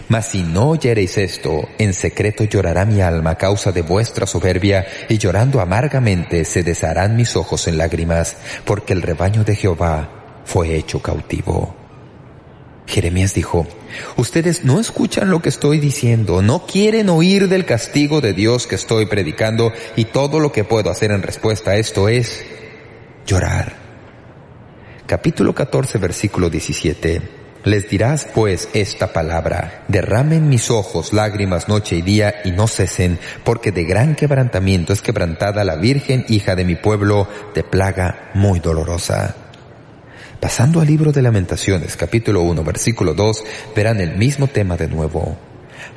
Mas 0.07 0.27
si 0.27 0.41
no 0.41 0.69
oyereis 0.69 1.17
esto, 1.17 1.67
en 1.77 1.93
secreto 1.93 2.45
llorará 2.45 2.85
mi 2.85 3.01
alma 3.01 3.31
a 3.31 3.37
causa 3.37 3.73
de 3.73 3.81
vuestra 3.81 4.25
soberbia, 4.25 4.87
y 5.09 5.17
llorando 5.17 5.59
amargamente 5.59 6.45
se 6.45 6.63
desharán 6.63 7.17
mis 7.17 7.35
ojos 7.35 7.67
en 7.67 7.77
lágrimas, 7.77 8.37
porque 8.63 8.93
el 8.93 9.01
rebaño 9.01 9.43
de 9.43 9.57
Jehová 9.57 10.41
fue 10.45 10.77
hecho 10.77 11.01
cautivo. 11.01 11.75
Jeremías 12.89 13.35
dijo, 13.35 13.67
ustedes 14.17 14.65
no 14.65 14.79
escuchan 14.79 15.29
lo 15.29 15.43
que 15.43 15.49
estoy 15.49 15.79
diciendo, 15.79 16.41
no 16.41 16.65
quieren 16.65 17.09
oír 17.09 17.47
del 17.47 17.63
castigo 17.63 18.19
de 18.19 18.33
Dios 18.33 18.65
que 18.65 18.73
estoy 18.75 19.05
predicando 19.05 19.71
y 19.95 20.05
todo 20.05 20.39
lo 20.39 20.51
que 20.51 20.63
puedo 20.63 20.89
hacer 20.89 21.11
en 21.11 21.21
respuesta 21.21 21.71
a 21.71 21.75
esto 21.75 22.09
es 22.09 22.43
llorar. 23.27 23.75
Capítulo 25.05 25.53
14, 25.53 25.99
versículo 25.99 26.49
17. 26.49 27.21
Les 27.63 27.87
dirás 27.87 28.27
pues 28.33 28.69
esta 28.73 29.13
palabra, 29.13 29.83
derramen 29.87 30.49
mis 30.49 30.71
ojos 30.71 31.13
lágrimas 31.13 31.67
noche 31.67 31.95
y 31.97 32.01
día 32.01 32.41
y 32.43 32.51
no 32.51 32.67
cesen, 32.67 33.19
porque 33.43 33.71
de 33.71 33.83
gran 33.83 34.15
quebrantamiento 34.15 34.93
es 34.93 35.03
quebrantada 35.03 35.63
la 35.63 35.75
Virgen 35.75 36.25
hija 36.27 36.55
de 36.55 36.65
mi 36.65 36.75
pueblo 36.75 37.27
de 37.53 37.63
plaga 37.63 38.31
muy 38.33 38.59
dolorosa. 38.59 39.48
Pasando 40.39 40.79
al 40.79 40.87
libro 40.87 41.11
de 41.11 41.21
lamentaciones, 41.21 41.97
capítulo 41.97 42.43
1, 42.43 42.63
versículo 42.63 43.13
2, 43.13 43.43
verán 43.75 43.99
el 43.99 44.15
mismo 44.15 44.47
tema 44.47 44.77
de 44.77 44.87
nuevo. 44.87 45.37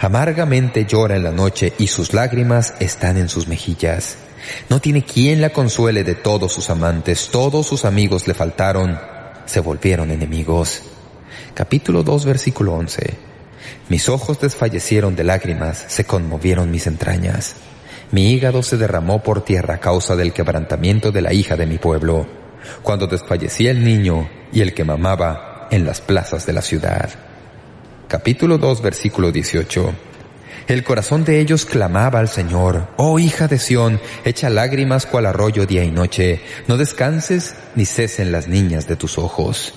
Amargamente 0.00 0.84
llora 0.84 1.14
en 1.14 1.22
la 1.22 1.30
noche 1.30 1.72
y 1.78 1.86
sus 1.86 2.12
lágrimas 2.12 2.74
están 2.80 3.18
en 3.18 3.28
sus 3.28 3.46
mejillas. 3.46 4.16
No 4.68 4.80
tiene 4.80 5.04
quien 5.04 5.40
la 5.40 5.50
consuele 5.50 6.02
de 6.02 6.16
todos 6.16 6.52
sus 6.52 6.70
amantes, 6.70 7.28
todos 7.30 7.68
sus 7.68 7.84
amigos 7.84 8.26
le 8.26 8.34
faltaron, 8.34 8.98
se 9.46 9.60
volvieron 9.60 10.10
enemigos. 10.10 10.82
Capítulo 11.54 12.02
2, 12.02 12.24
versículo 12.24 12.74
11. 12.74 13.14
Mis 13.88 14.08
ojos 14.08 14.40
desfallecieron 14.40 15.14
de 15.14 15.22
lágrimas, 15.22 15.84
se 15.86 16.04
conmovieron 16.04 16.68
mis 16.72 16.88
entrañas. 16.88 17.54
Mi 18.10 18.32
hígado 18.32 18.64
se 18.64 18.76
derramó 18.76 19.22
por 19.22 19.44
tierra 19.44 19.76
a 19.76 19.80
causa 19.80 20.16
del 20.16 20.32
quebrantamiento 20.32 21.12
de 21.12 21.22
la 21.22 21.32
hija 21.32 21.56
de 21.56 21.66
mi 21.66 21.78
pueblo 21.78 22.41
cuando 22.82 23.06
desfallecía 23.06 23.70
el 23.70 23.84
niño 23.84 24.28
y 24.52 24.60
el 24.60 24.74
que 24.74 24.84
mamaba 24.84 25.68
en 25.70 25.84
las 25.84 26.00
plazas 26.00 26.46
de 26.46 26.52
la 26.52 26.62
ciudad. 26.62 27.10
Capítulo 28.08 28.58
2, 28.58 28.82
versículo 28.82 29.32
18. 29.32 29.94
El 30.68 30.84
corazón 30.84 31.24
de 31.24 31.40
ellos 31.40 31.64
clamaba 31.64 32.20
al 32.20 32.28
Señor, 32.28 32.88
Oh 32.96 33.18
hija 33.18 33.48
de 33.48 33.58
Sión, 33.58 34.00
echa 34.24 34.48
lágrimas 34.48 35.06
cual 35.06 35.26
arroyo 35.26 35.66
día 35.66 35.82
y 35.82 35.90
noche, 35.90 36.40
no 36.68 36.76
descanses 36.76 37.54
ni 37.74 37.84
cesen 37.84 38.30
las 38.30 38.48
niñas 38.48 38.86
de 38.86 38.96
tus 38.96 39.18
ojos. 39.18 39.74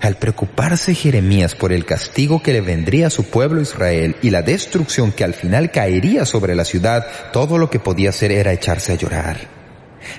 Al 0.00 0.16
preocuparse 0.16 0.94
Jeremías 0.94 1.54
por 1.54 1.72
el 1.72 1.84
castigo 1.84 2.42
que 2.42 2.52
le 2.52 2.60
vendría 2.60 3.06
a 3.06 3.10
su 3.10 3.24
pueblo 3.24 3.60
Israel 3.60 4.16
y 4.20 4.30
la 4.30 4.42
destrucción 4.42 5.12
que 5.12 5.24
al 5.24 5.34
final 5.34 5.70
caería 5.70 6.24
sobre 6.24 6.54
la 6.54 6.64
ciudad, 6.64 7.06
todo 7.32 7.56
lo 7.56 7.70
que 7.70 7.78
podía 7.78 8.10
hacer 8.10 8.32
era 8.32 8.52
echarse 8.52 8.92
a 8.92 8.96
llorar. 8.96 9.55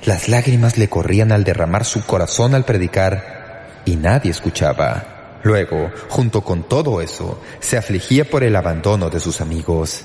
Las 0.05 0.29
lágrimas 0.29 0.77
le 0.77 0.89
corrían 0.89 1.31
al 1.31 1.43
derramar 1.43 1.85
su 1.85 2.03
corazón 2.03 2.55
al 2.55 2.65
predicar 2.65 3.81
y 3.85 3.95
nadie 3.95 4.31
escuchaba. 4.31 5.39
Luego, 5.43 5.91
junto 6.09 6.41
con 6.41 6.63
todo 6.63 7.01
eso, 7.01 7.41
se 7.59 7.77
afligía 7.77 8.25
por 8.25 8.43
el 8.43 8.55
abandono 8.55 9.09
de 9.09 9.19
sus 9.19 9.39
amigos. 9.41 10.03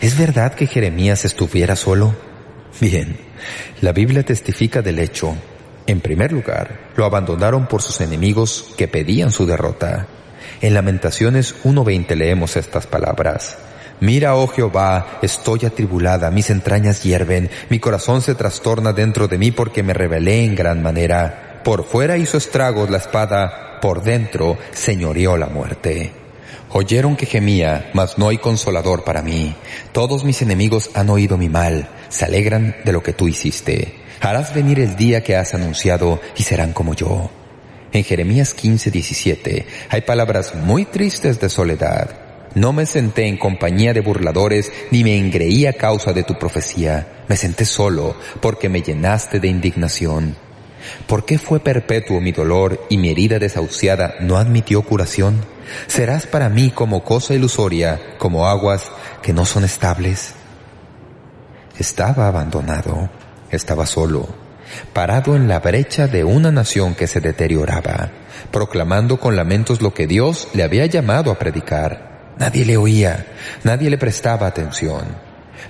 ¿Es 0.00 0.18
verdad 0.18 0.54
que 0.54 0.66
Jeremías 0.66 1.24
estuviera 1.24 1.76
solo? 1.76 2.14
Bien, 2.80 3.18
la 3.80 3.92
Biblia 3.92 4.24
testifica 4.24 4.82
del 4.82 4.98
hecho. 4.98 5.36
En 5.86 6.00
primer 6.00 6.32
lugar, 6.32 6.90
lo 6.96 7.04
abandonaron 7.04 7.66
por 7.66 7.82
sus 7.82 8.00
enemigos 8.00 8.74
que 8.76 8.88
pedían 8.88 9.30
su 9.30 9.46
derrota. 9.46 10.06
En 10.60 10.74
Lamentaciones 10.74 11.54
1.20 11.64 12.14
leemos 12.14 12.56
estas 12.56 12.86
palabras. 12.86 13.56
Mira, 14.00 14.36
oh 14.36 14.46
Jehová, 14.46 15.18
estoy 15.22 15.64
atribulada, 15.64 16.30
mis 16.30 16.50
entrañas 16.50 17.02
hierven, 17.02 17.50
mi 17.68 17.80
corazón 17.80 18.22
se 18.22 18.36
trastorna 18.36 18.92
dentro 18.92 19.26
de 19.26 19.38
mí 19.38 19.50
porque 19.50 19.82
me 19.82 19.92
rebelé 19.92 20.44
en 20.44 20.54
gran 20.54 20.82
manera. 20.82 21.60
Por 21.64 21.84
fuera 21.84 22.16
hizo 22.16 22.38
estragos 22.38 22.90
la 22.90 22.98
espada, 22.98 23.80
por 23.80 24.02
dentro 24.02 24.56
señoreó 24.72 25.36
la 25.36 25.48
muerte. 25.48 26.12
Oyeron 26.70 27.16
que 27.16 27.26
gemía, 27.26 27.90
mas 27.92 28.18
no 28.18 28.28
hay 28.28 28.38
consolador 28.38 29.02
para 29.02 29.22
mí. 29.22 29.56
Todos 29.92 30.22
mis 30.22 30.42
enemigos 30.42 30.90
han 30.94 31.10
oído 31.10 31.36
mi 31.36 31.48
mal, 31.48 31.88
se 32.08 32.24
alegran 32.24 32.76
de 32.84 32.92
lo 32.92 33.02
que 33.02 33.14
tú 33.14 33.26
hiciste. 33.26 33.96
Harás 34.20 34.54
venir 34.54 34.78
el 34.78 34.94
día 34.94 35.22
que 35.24 35.34
has 35.34 35.54
anunciado 35.54 36.20
y 36.36 36.44
serán 36.44 36.72
como 36.72 36.94
yo. 36.94 37.30
En 37.92 38.04
Jeremías 38.04 38.54
15, 38.54 38.90
17 38.90 39.66
hay 39.88 40.00
palabras 40.02 40.54
muy 40.54 40.84
tristes 40.84 41.40
de 41.40 41.48
soledad. 41.48 42.27
No 42.54 42.72
me 42.72 42.86
senté 42.86 43.26
en 43.26 43.36
compañía 43.36 43.92
de 43.92 44.00
burladores, 44.00 44.72
ni 44.90 45.04
me 45.04 45.18
engreí 45.18 45.66
a 45.66 45.74
causa 45.74 46.12
de 46.12 46.22
tu 46.22 46.38
profecía. 46.38 47.24
Me 47.28 47.36
senté 47.36 47.64
solo, 47.64 48.16
porque 48.40 48.68
me 48.68 48.82
llenaste 48.82 49.38
de 49.38 49.48
indignación. 49.48 50.36
¿Por 51.06 51.24
qué 51.24 51.38
fue 51.38 51.60
perpetuo 51.60 52.20
mi 52.20 52.32
dolor 52.32 52.86
y 52.88 52.96
mi 52.96 53.10
herida 53.10 53.38
desahuciada 53.38 54.14
no 54.20 54.36
admitió 54.36 54.82
curación? 54.82 55.44
¿Serás 55.86 56.26
para 56.26 56.48
mí 56.48 56.70
como 56.70 57.04
cosa 57.04 57.34
ilusoria, 57.34 58.00
como 58.18 58.46
aguas 58.46 58.90
que 59.22 59.32
no 59.32 59.44
son 59.44 59.64
estables? 59.64 60.34
Estaba 61.78 62.28
abandonado, 62.28 63.10
estaba 63.50 63.86
solo, 63.86 64.28
parado 64.92 65.36
en 65.36 65.48
la 65.48 65.60
brecha 65.60 66.06
de 66.06 66.24
una 66.24 66.50
nación 66.50 66.94
que 66.94 67.06
se 67.06 67.20
deterioraba, 67.20 68.10
proclamando 68.50 69.20
con 69.20 69.36
lamentos 69.36 69.82
lo 69.82 69.94
que 69.94 70.06
Dios 70.06 70.48
le 70.54 70.62
había 70.62 70.86
llamado 70.86 71.30
a 71.30 71.38
predicar. 71.38 72.07
Nadie 72.38 72.64
le 72.64 72.76
oía, 72.76 73.26
nadie 73.64 73.90
le 73.90 73.98
prestaba 73.98 74.46
atención. 74.46 75.04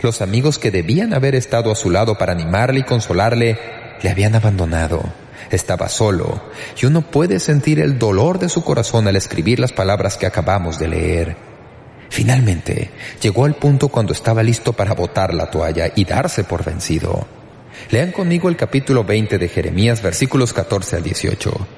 Los 0.03 0.21
amigos 0.21 0.59
que 0.59 0.71
debían 0.71 1.15
haber 1.15 1.35
estado 1.35 1.73
a 1.73 1.75
su 1.75 1.91
lado 1.91 2.19
para 2.19 2.33
animarle 2.33 2.81
y 2.81 2.85
consolarle, 2.85 3.59
le 4.03 4.11
habían 4.11 4.35
abandonado. 4.35 5.03
Estaba 5.51 5.89
solo, 5.89 6.43
y 6.81 6.85
uno 6.87 7.03
puede 7.03 7.41
sentir 7.41 7.81
el 7.81 7.99
dolor 7.99 8.39
de 8.39 8.51
su 8.51 8.63
corazón 8.63 9.09
al 9.09 9.17
escribir 9.17 9.61
las 9.61 9.73
palabras 9.73 10.19
que 10.19 10.27
acabamos 10.27 10.79
de 10.79 10.89
leer. 10.89 11.37
Finalmente, 12.11 12.91
llegó 13.23 13.45
al 13.45 13.55
punto 13.55 13.89
cuando 13.89 14.13
estaba 14.13 14.43
listo 14.43 14.73
para 14.75 14.95
botar 14.95 15.33
la 15.33 15.51
toalla 15.51 15.91
y 15.95 16.05
darse 16.05 16.45
por 16.45 16.65
vencido. 16.65 17.27
Lean 17.91 18.13
conmigo 18.13 18.49
el 18.49 18.57
capítulo 18.57 19.05
20 19.05 19.39
de 19.39 19.49
Jeremías, 19.49 20.03
versículos 20.03 20.53
14 20.53 20.97
al 20.97 21.03
18. 21.03 21.78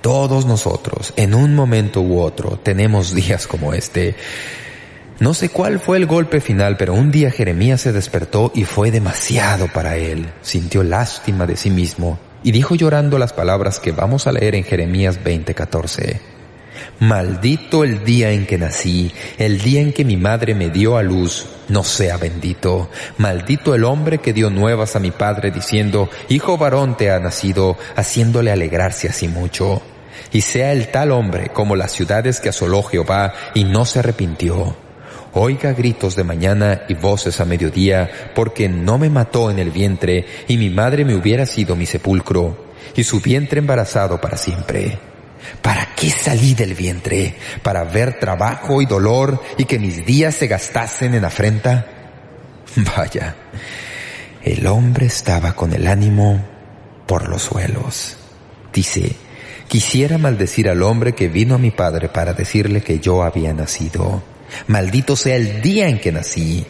Todos 0.00 0.46
nosotros, 0.46 1.12
en 1.16 1.34
un 1.34 1.54
momento 1.54 2.00
u 2.00 2.20
otro, 2.20 2.58
tenemos 2.62 3.14
días 3.14 3.46
como 3.46 3.74
este. 3.74 4.16
No 5.18 5.34
sé 5.34 5.50
cuál 5.50 5.78
fue 5.78 5.98
el 5.98 6.06
golpe 6.06 6.40
final, 6.40 6.78
pero 6.78 6.94
un 6.94 7.10
día 7.10 7.30
Jeremías 7.30 7.82
se 7.82 7.92
despertó 7.92 8.50
y 8.54 8.64
fue 8.64 8.90
demasiado 8.90 9.68
para 9.68 9.96
él. 9.96 10.32
Sintió 10.40 10.82
lástima 10.82 11.46
de 11.46 11.56
sí 11.56 11.68
mismo 11.68 12.18
y 12.42 12.52
dijo 12.52 12.74
llorando 12.74 13.18
las 13.18 13.34
palabras 13.34 13.78
que 13.80 13.92
vamos 13.92 14.26
a 14.26 14.32
leer 14.32 14.54
en 14.54 14.64
Jeremías 14.64 15.22
20:14. 15.22 16.20
Maldito 17.00 17.84
el 17.84 18.04
día 18.04 18.30
en 18.30 18.46
que 18.46 18.56
nací, 18.56 19.12
el 19.36 19.60
día 19.60 19.80
en 19.80 19.92
que 19.92 20.04
mi 20.04 20.16
madre 20.16 20.54
me 20.54 20.70
dio 20.70 20.96
a 20.96 21.02
luz, 21.02 21.46
no 21.68 21.84
sea 21.84 22.16
bendito. 22.16 22.90
Maldito 23.18 23.74
el 23.74 23.84
hombre 23.84 24.18
que 24.18 24.32
dio 24.32 24.50
nuevas 24.50 24.96
a 24.96 25.00
mi 25.00 25.10
padre 25.10 25.50
diciendo, 25.50 26.08
Hijo 26.28 26.56
varón 26.56 26.96
te 26.96 27.10
ha 27.10 27.18
nacido, 27.18 27.76
haciéndole 27.96 28.50
alegrarse 28.50 29.08
así 29.08 29.28
mucho. 29.28 29.82
Y 30.32 30.42
sea 30.42 30.72
el 30.72 30.88
tal 30.88 31.12
hombre 31.12 31.50
como 31.50 31.76
las 31.76 31.92
ciudades 31.92 32.40
que 32.40 32.48
asoló 32.48 32.82
Jehová 32.82 33.32
y 33.54 33.64
no 33.64 33.84
se 33.84 34.00
arrepintió. 34.00 34.76
Oiga 35.32 35.72
gritos 35.72 36.16
de 36.16 36.24
mañana 36.24 36.82
y 36.88 36.94
voces 36.94 37.40
a 37.40 37.44
mediodía, 37.44 38.10
porque 38.34 38.68
no 38.68 38.98
me 38.98 39.10
mató 39.10 39.50
en 39.50 39.58
el 39.60 39.70
vientre 39.70 40.26
y 40.48 40.56
mi 40.56 40.70
madre 40.70 41.04
me 41.04 41.14
hubiera 41.14 41.46
sido 41.46 41.76
mi 41.76 41.86
sepulcro 41.86 42.70
y 42.96 43.04
su 43.04 43.20
vientre 43.20 43.60
embarazado 43.60 44.20
para 44.20 44.36
siempre. 44.36 44.98
¿Para 45.62 45.94
qué 45.94 46.10
salí 46.10 46.54
del 46.54 46.74
vientre? 46.74 47.36
¿Para 47.62 47.84
ver 47.84 48.18
trabajo 48.18 48.82
y 48.82 48.86
dolor 48.86 49.40
y 49.56 49.64
que 49.64 49.78
mis 49.78 50.04
días 50.04 50.34
se 50.34 50.48
gastasen 50.48 51.14
en 51.14 51.24
afrenta? 51.24 51.86
Vaya, 52.96 53.36
el 54.42 54.66
hombre 54.66 55.06
estaba 55.06 55.54
con 55.54 55.72
el 55.72 55.86
ánimo 55.86 56.44
por 57.06 57.28
los 57.28 57.42
suelos. 57.42 58.16
Dice, 58.72 59.16
quisiera 59.70 60.18
maldecir 60.18 60.68
al 60.68 60.82
hombre 60.82 61.12
que 61.12 61.28
vino 61.28 61.54
a 61.54 61.58
mi 61.58 61.70
padre 61.70 62.08
para 62.08 62.32
decirle 62.32 62.80
que 62.80 62.98
yo 62.98 63.22
había 63.22 63.54
nacido. 63.54 64.20
Maldito 64.66 65.14
sea 65.14 65.36
el 65.36 65.62
día 65.62 65.88
en 65.88 66.00
que 66.00 66.10
nací. 66.10 66.66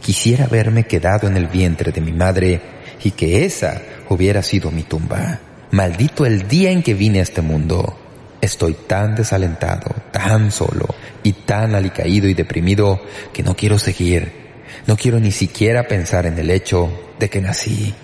Quisiera 0.00 0.44
haberme 0.44 0.84
quedado 0.84 1.26
en 1.26 1.36
el 1.36 1.48
vientre 1.48 1.90
de 1.90 2.00
mi 2.00 2.12
madre 2.12 2.60
y 3.02 3.10
que 3.10 3.44
esa 3.44 3.82
hubiera 4.08 4.44
sido 4.44 4.70
mi 4.70 4.84
tumba. 4.84 5.40
Maldito 5.72 6.24
el 6.26 6.46
día 6.46 6.70
en 6.70 6.84
que 6.84 6.94
vine 6.94 7.18
a 7.18 7.22
este 7.22 7.42
mundo. 7.42 7.98
Estoy 8.40 8.74
tan 8.86 9.16
desalentado, 9.16 9.92
tan 10.12 10.52
solo 10.52 10.94
y 11.24 11.32
tan 11.32 11.74
alicaído 11.74 12.28
y 12.28 12.34
deprimido 12.34 13.00
que 13.32 13.42
no 13.42 13.56
quiero 13.56 13.80
seguir. 13.80 14.30
No 14.86 14.96
quiero 14.96 15.18
ni 15.18 15.32
siquiera 15.32 15.88
pensar 15.88 16.24
en 16.24 16.38
el 16.38 16.52
hecho 16.52 16.88
de 17.18 17.28
que 17.28 17.40
nací. 17.40 17.96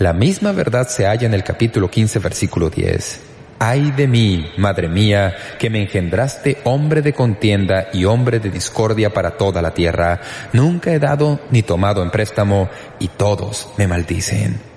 La 0.00 0.12
misma 0.12 0.50
verdad 0.50 0.88
se 0.88 1.06
halla 1.06 1.28
en 1.28 1.34
el 1.34 1.44
capítulo 1.44 1.88
15, 1.88 2.18
versículo 2.18 2.70
10. 2.70 3.20
Ay 3.60 3.92
de 3.92 4.08
mí, 4.08 4.50
madre 4.56 4.88
mía, 4.88 5.36
que 5.60 5.70
me 5.70 5.80
engendraste 5.82 6.58
hombre 6.64 7.02
de 7.02 7.12
contienda 7.12 7.88
y 7.92 8.06
hombre 8.06 8.40
de 8.40 8.50
discordia 8.50 9.12
para 9.12 9.36
toda 9.36 9.62
la 9.62 9.72
tierra. 9.72 10.20
Nunca 10.52 10.90
he 10.90 10.98
dado 10.98 11.38
ni 11.52 11.62
tomado 11.62 12.02
en 12.02 12.10
préstamo 12.10 12.68
y 12.98 13.06
todos 13.06 13.68
me 13.78 13.86
maldicen 13.86 14.70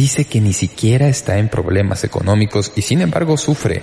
dice 0.00 0.24
que 0.24 0.40
ni 0.40 0.54
siquiera 0.54 1.08
está 1.08 1.36
en 1.36 1.48
problemas 1.48 2.04
económicos 2.04 2.72
y 2.74 2.80
sin 2.80 3.02
embargo 3.02 3.36
sufre. 3.36 3.82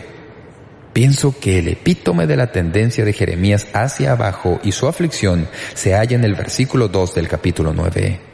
Pienso 0.91 1.39
que 1.39 1.60
el 1.60 1.67
epítome 1.67 2.25
de 2.25 2.36
la 2.36 2.51
tendencia 2.51 3.06
de 3.06 3.13
Jeremías 3.13 3.67
hacia 3.74 4.13
abajo 4.13 4.60
y 4.63 4.72
su 4.72 4.88
aflicción 4.88 5.48
se 5.75 5.94
halla 5.94 6.15
en 6.15 6.24
el 6.24 6.34
versículo 6.34 6.88
2 6.88 7.13
del 7.13 7.27
capítulo 7.27 7.72
9. 7.72 8.27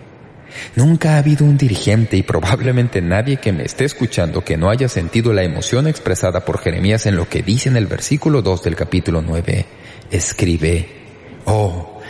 Nunca 0.75 1.15
ha 1.15 1.17
habido 1.17 1.45
un 1.45 1.57
dirigente 1.57 2.17
y 2.17 2.23
probablemente 2.23 3.01
nadie 3.01 3.37
que 3.37 3.51
me 3.51 3.63
esté 3.63 3.85
escuchando 3.85 4.43
que 4.43 4.57
no 4.57 4.69
haya 4.69 4.89
sentido 4.89 5.33
la 5.33 5.43
emoción 5.43 5.87
expresada 5.87 6.45
por 6.45 6.59
Jeremías 6.59 7.05
en 7.05 7.15
lo 7.15 7.29
que 7.29 7.43
dice 7.43 7.69
en 7.69 7.77
el 7.77 7.87
versículo 7.87 8.41
2 8.41 8.63
del 8.63 8.75
capítulo 8.75 9.21
9. 9.21 9.65
Escribe, 10.11 10.87
Oh, 11.45 12.01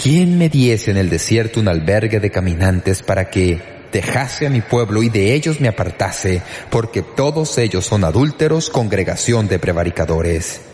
¿quién 0.00 0.38
me 0.38 0.48
diese 0.48 0.90
en 0.90 0.96
el 0.96 1.10
desierto 1.10 1.60
un 1.60 1.68
albergue 1.68 2.20
de 2.20 2.30
caminantes 2.30 3.02
para 3.02 3.30
que 3.30 3.74
dejase 3.94 4.46
a 4.46 4.50
mi 4.50 4.60
pueblo 4.60 5.04
y 5.04 5.08
de 5.08 5.34
ellos 5.34 5.60
me 5.60 5.68
apartase, 5.68 6.42
porque 6.68 7.02
todos 7.02 7.56
ellos 7.58 7.86
son 7.86 8.02
adúlteros, 8.02 8.68
congregación 8.68 9.46
de 9.46 9.60
prevaricadores. 9.60 10.73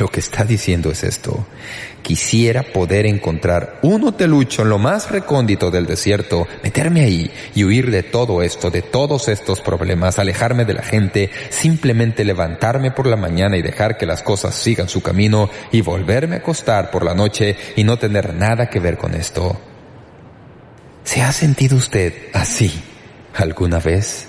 Lo 0.00 0.08
que 0.08 0.20
está 0.20 0.44
diciendo 0.44 0.90
es 0.90 1.04
esto. 1.04 1.46
Quisiera 2.02 2.62
poder 2.62 3.06
encontrar 3.06 3.78
un 3.82 4.04
hotelucho 4.04 4.62
en 4.62 4.70
lo 4.70 4.78
más 4.78 5.10
recóndito 5.10 5.70
del 5.70 5.86
desierto, 5.86 6.48
meterme 6.62 7.02
ahí 7.02 7.30
y 7.54 7.64
huir 7.64 7.90
de 7.90 8.02
todo 8.02 8.42
esto, 8.42 8.70
de 8.70 8.82
todos 8.82 9.28
estos 9.28 9.60
problemas, 9.60 10.18
alejarme 10.18 10.64
de 10.64 10.74
la 10.74 10.82
gente, 10.82 11.30
simplemente 11.50 12.24
levantarme 12.24 12.90
por 12.90 13.06
la 13.06 13.16
mañana 13.16 13.56
y 13.56 13.62
dejar 13.62 13.96
que 13.96 14.06
las 14.06 14.22
cosas 14.22 14.54
sigan 14.54 14.88
su 14.88 15.02
camino 15.02 15.50
y 15.70 15.82
volverme 15.82 16.36
a 16.36 16.38
acostar 16.38 16.90
por 16.90 17.04
la 17.04 17.14
noche 17.14 17.56
y 17.76 17.84
no 17.84 17.98
tener 17.98 18.34
nada 18.34 18.68
que 18.68 18.80
ver 18.80 18.96
con 18.96 19.14
esto. 19.14 19.56
¿Se 21.04 21.20
ha 21.22 21.32
sentido 21.32 21.76
usted 21.76 22.14
así 22.32 22.72
alguna 23.34 23.78
vez? 23.78 24.28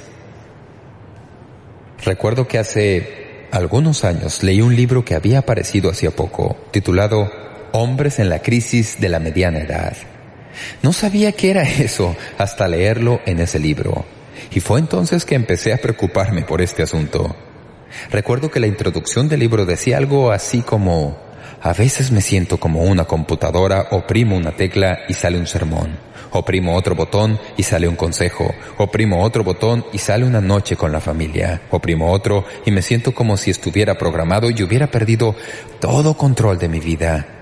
Recuerdo 2.03 2.47
que 2.47 2.59
hace 2.59 3.24
algunos 3.55 4.03
años 4.03 4.43
leí 4.43 4.59
un 4.59 4.75
libro 4.75 5.05
que 5.05 5.15
había 5.15 5.39
aparecido 5.39 5.89
hacía 5.89 6.11
poco, 6.11 6.57
titulado 6.71 7.31
Hombres 7.71 8.19
en 8.19 8.27
la 8.27 8.39
crisis 8.39 8.99
de 8.99 9.07
la 9.07 9.19
mediana 9.19 9.59
edad. 9.59 9.95
No 10.83 10.91
sabía 10.91 11.31
qué 11.31 11.51
era 11.51 11.63
eso 11.63 12.17
hasta 12.37 12.67
leerlo 12.67 13.21
en 13.25 13.39
ese 13.39 13.59
libro, 13.59 14.05
y 14.51 14.59
fue 14.59 14.79
entonces 14.79 15.23
que 15.23 15.35
empecé 15.35 15.71
a 15.71 15.77
preocuparme 15.77 16.41
por 16.41 16.61
este 16.61 16.83
asunto. 16.83 17.33
Recuerdo 18.11 18.51
que 18.51 18.59
la 18.59 18.67
introducción 18.67 19.29
del 19.29 19.39
libro 19.39 19.65
decía 19.65 19.97
algo 19.97 20.33
así 20.33 20.61
como, 20.61 21.17
a 21.65 21.73
veces 21.73 22.11
me 22.11 22.21
siento 22.21 22.59
como 22.59 22.83
una 22.83 23.05
computadora, 23.05 23.87
oprimo 23.89 24.37
una 24.37 24.51
tecla 24.51 24.99
y 25.09 25.15
sale 25.15 25.39
un 25.39 25.47
sermón. 25.47 25.97
Oprimo 26.29 26.75
otro 26.75 26.93
botón 26.93 27.39
y 27.57 27.63
sale 27.63 27.87
un 27.87 27.95
consejo. 27.95 28.53
Oprimo 28.77 29.23
otro 29.23 29.43
botón 29.43 29.83
y 29.91 29.97
sale 29.97 30.25
una 30.25 30.41
noche 30.41 30.75
con 30.75 30.91
la 30.91 31.01
familia. 31.01 31.63
Oprimo 31.71 32.11
otro 32.11 32.45
y 32.67 32.69
me 32.69 32.83
siento 32.83 33.15
como 33.15 33.35
si 33.35 33.49
estuviera 33.49 33.97
programado 33.97 34.51
y 34.51 34.61
hubiera 34.61 34.91
perdido 34.91 35.35
todo 35.79 36.15
control 36.15 36.59
de 36.59 36.69
mi 36.69 36.79
vida. 36.79 37.34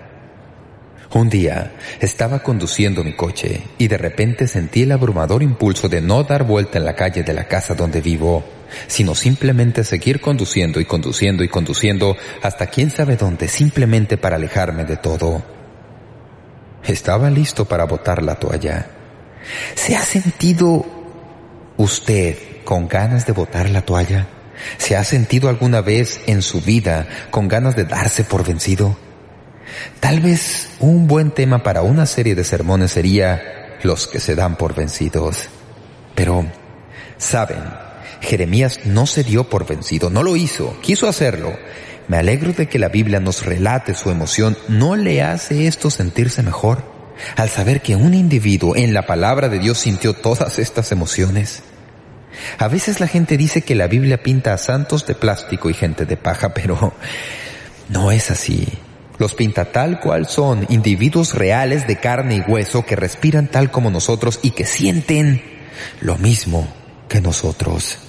Un 1.13 1.29
día 1.29 1.73
estaba 1.99 2.39
conduciendo 2.39 3.03
mi 3.03 3.13
coche 3.13 3.61
y 3.77 3.87
de 3.87 3.99
repente 3.99 4.47
sentí 4.47 4.81
el 4.81 4.91
abrumador 4.91 5.43
impulso 5.43 5.87
de 5.87 6.01
no 6.01 6.23
dar 6.23 6.43
vuelta 6.43 6.79
en 6.79 6.85
la 6.85 6.95
calle 6.95 7.21
de 7.21 7.33
la 7.33 7.47
casa 7.47 7.75
donde 7.75 8.01
vivo, 8.01 8.43
sino 8.87 9.13
simplemente 9.13 9.83
seguir 9.83 10.19
conduciendo 10.19 10.79
y 10.79 10.85
conduciendo 10.85 11.43
y 11.43 11.49
conduciendo 11.49 12.17
hasta 12.41 12.65
quién 12.65 12.89
sabe 12.89 13.15
dónde, 13.15 13.47
simplemente 13.47 14.17
para 14.17 14.37
alejarme 14.37 14.85
de 14.85 14.97
todo. 14.97 15.43
Estaba 16.83 17.29
listo 17.29 17.65
para 17.65 17.85
botar 17.85 18.23
la 18.23 18.39
toalla. 18.39 18.87
¿Se 19.75 19.95
ha 19.95 20.01
sentido 20.01 20.83
usted 21.77 22.37
con 22.63 22.87
ganas 22.87 23.27
de 23.27 23.33
botar 23.33 23.69
la 23.69 23.83
toalla? 23.83 24.27
¿Se 24.77 24.95
ha 24.95 25.03
sentido 25.03 25.47
alguna 25.47 25.81
vez 25.81 26.21
en 26.25 26.41
su 26.41 26.59
vida 26.61 27.07
con 27.29 27.47
ganas 27.47 27.75
de 27.75 27.85
darse 27.85 28.23
por 28.23 28.43
vencido? 28.43 28.97
Tal 29.99 30.19
vez 30.19 30.69
un 30.79 31.07
buen 31.07 31.31
tema 31.31 31.63
para 31.63 31.81
una 31.81 32.05
serie 32.05 32.35
de 32.35 32.43
sermones 32.43 32.91
sería 32.91 33.77
los 33.83 34.07
que 34.07 34.19
se 34.19 34.35
dan 34.35 34.55
por 34.55 34.75
vencidos. 34.75 35.49
Pero, 36.15 36.45
¿saben? 37.17 37.63
Jeremías 38.21 38.81
no 38.85 39.05
se 39.05 39.23
dio 39.23 39.49
por 39.49 39.67
vencido, 39.67 40.09
no 40.09 40.23
lo 40.23 40.35
hizo, 40.37 40.79
quiso 40.81 41.09
hacerlo, 41.09 41.53
me 42.07 42.17
alegro 42.17 42.53
de 42.53 42.67
que 42.67 42.79
la 42.79 42.89
Biblia 42.89 43.19
nos 43.19 43.45
relate 43.45 43.93
su 43.93 44.09
emoción. 44.09 44.57
¿No 44.67 44.95
le 44.95 45.21
hace 45.21 45.67
esto 45.67 45.89
sentirse 45.89 46.43
mejor? 46.43 46.83
Al 47.35 47.49
saber 47.49 47.81
que 47.81 47.95
un 47.95 48.13
individuo 48.13 48.75
en 48.75 48.93
la 48.93 49.05
palabra 49.05 49.49
de 49.49 49.59
Dios 49.59 49.77
sintió 49.77 50.13
todas 50.13 50.59
estas 50.59 50.91
emociones. 50.91 51.63
A 52.57 52.67
veces 52.67 52.99
la 52.99 53.07
gente 53.07 53.37
dice 53.37 53.61
que 53.61 53.75
la 53.75 53.87
Biblia 53.87 54.21
pinta 54.23 54.53
a 54.53 54.57
santos 54.57 55.05
de 55.05 55.15
plástico 55.15 55.69
y 55.69 55.73
gente 55.73 56.05
de 56.05 56.17
paja, 56.17 56.53
pero 56.53 56.93
no 57.89 58.11
es 58.11 58.31
así. 58.31 58.67
Los 59.23 59.35
pinta 59.35 59.71
tal 59.71 60.01
cual 60.01 60.27
son, 60.27 60.65
individuos 60.67 61.33
reales 61.33 61.87
de 61.87 61.95
carne 61.95 62.35
y 62.35 62.51
hueso 62.51 62.85
que 62.85 62.97
respiran 62.97 63.47
tal 63.47 63.71
como 63.71 63.89
nosotros 63.89 64.41
y 64.43 64.51
que 64.51 64.65
sienten 64.65 65.41
lo 66.01 66.17
mismo 66.17 66.67
que 67.07 67.21
nosotros. 67.21 67.99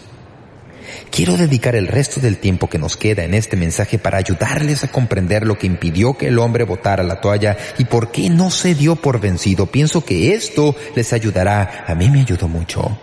Quiero 1.12 1.36
dedicar 1.36 1.76
el 1.76 1.86
resto 1.86 2.18
del 2.18 2.38
tiempo 2.38 2.68
que 2.68 2.80
nos 2.80 2.96
queda 2.96 3.22
en 3.22 3.34
este 3.34 3.56
mensaje 3.56 3.96
para 3.96 4.18
ayudarles 4.18 4.82
a 4.82 4.90
comprender 4.90 5.46
lo 5.46 5.56
que 5.56 5.68
impidió 5.68 6.18
que 6.18 6.26
el 6.26 6.38
hombre 6.40 6.64
botara 6.64 7.04
la 7.04 7.20
toalla 7.20 7.56
y 7.78 7.84
por 7.84 8.10
qué 8.10 8.28
no 8.28 8.50
se 8.50 8.74
dio 8.74 8.96
por 8.96 9.20
vencido. 9.20 9.66
Pienso 9.66 10.04
que 10.04 10.34
esto 10.34 10.74
les 10.96 11.12
ayudará. 11.12 11.84
A 11.86 11.94
mí 11.94 12.10
me 12.10 12.22
ayudó 12.22 12.48
mucho. 12.48 12.98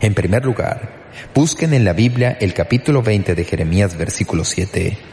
En 0.00 0.14
primer 0.14 0.42
lugar, 0.42 1.10
busquen 1.34 1.74
en 1.74 1.84
la 1.84 1.92
Biblia 1.92 2.34
el 2.40 2.54
capítulo 2.54 3.02
20 3.02 3.34
de 3.34 3.44
Jeremías 3.44 3.94
versículo 3.98 4.42
7. 4.42 5.11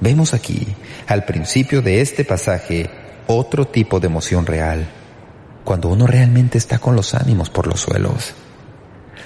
Vemos 0.00 0.32
aquí, 0.32 0.66
al 1.06 1.24
principio 1.24 1.82
de 1.82 2.00
este 2.00 2.24
pasaje, 2.24 2.88
otro 3.26 3.66
tipo 3.66 4.00
de 4.00 4.06
emoción 4.06 4.46
real. 4.46 4.88
cuando 5.64 5.88
uno 5.88 6.06
realmente 6.06 6.56
está 6.56 6.78
con 6.78 6.96
los 6.96 7.12
ánimos 7.12 7.50
por 7.50 7.66
los 7.66 7.80
suelos. 7.80 8.32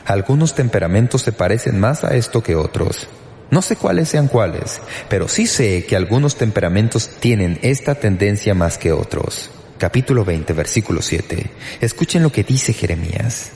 Algunos 0.06 0.56
temperamentos 0.56 1.22
se 1.22 1.30
parecen 1.30 1.78
más 1.78 2.02
a 2.02 2.16
esto 2.16 2.42
que 2.42 2.56
otros. 2.56 3.06
No 3.52 3.62
sé 3.62 3.76
cuáles 3.76 4.08
sean 4.08 4.26
cuáles, 4.26 4.80
pero 5.08 5.28
sí 5.28 5.46
sé 5.46 5.84
que 5.86 5.94
algunos 5.94 6.34
temperamentos 6.34 7.10
tienen 7.20 7.60
esta 7.62 7.94
tendencia 7.94 8.54
más 8.54 8.76
que 8.76 8.90
otros. 8.90 9.52
Capítulo 9.78 10.24
20, 10.24 10.52
versículo 10.52 11.00
7. 11.00 11.48
Escuchen 11.80 12.24
lo 12.24 12.32
que 12.32 12.42
dice 12.42 12.72
Jeremías. 12.72 13.52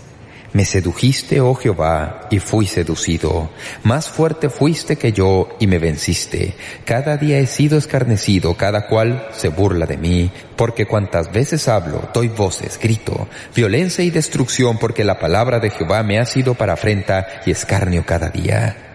Me 0.53 0.65
sedujiste, 0.65 1.41
oh 1.41 1.55
Jehová, 1.55 2.29
y 2.31 2.39
fui 2.39 2.67
seducido. 2.67 3.51
Más 3.83 4.09
fuerte 4.09 4.49
fuiste 4.49 4.97
que 4.97 5.13
yo 5.13 5.49
y 5.59 5.67
me 5.67 5.79
venciste. 5.79 6.55
Cada 6.85 7.17
día 7.17 7.39
he 7.39 7.47
sido 7.47 7.79
escarnecido, 7.79 8.55
cada 8.55 8.87
cual 8.87 9.29
se 9.33 9.49
burla 9.49 9.87
de 9.87 9.97
mí, 9.97 10.31
porque 10.57 10.87
cuantas 10.87 11.33
veces 11.33 11.69
hablo, 11.69 12.09
doy 12.15 12.29
voces, 12.29 12.79
grito, 12.81 13.29
violencia 13.55 14.05
y 14.05 14.11
destrucción, 14.11 14.79
porque 14.79 15.05
la 15.05 15.19
palabra 15.19 15.61
de 15.61 15.71
Jehová 15.71 16.03
me 16.03 16.19
ha 16.19 16.25
sido 16.25 16.55
para 16.55 16.75
afrenta 16.75 17.27
y 17.45 17.51
escarnio 17.51 18.05
cada 18.07 18.31
día. 18.31 18.86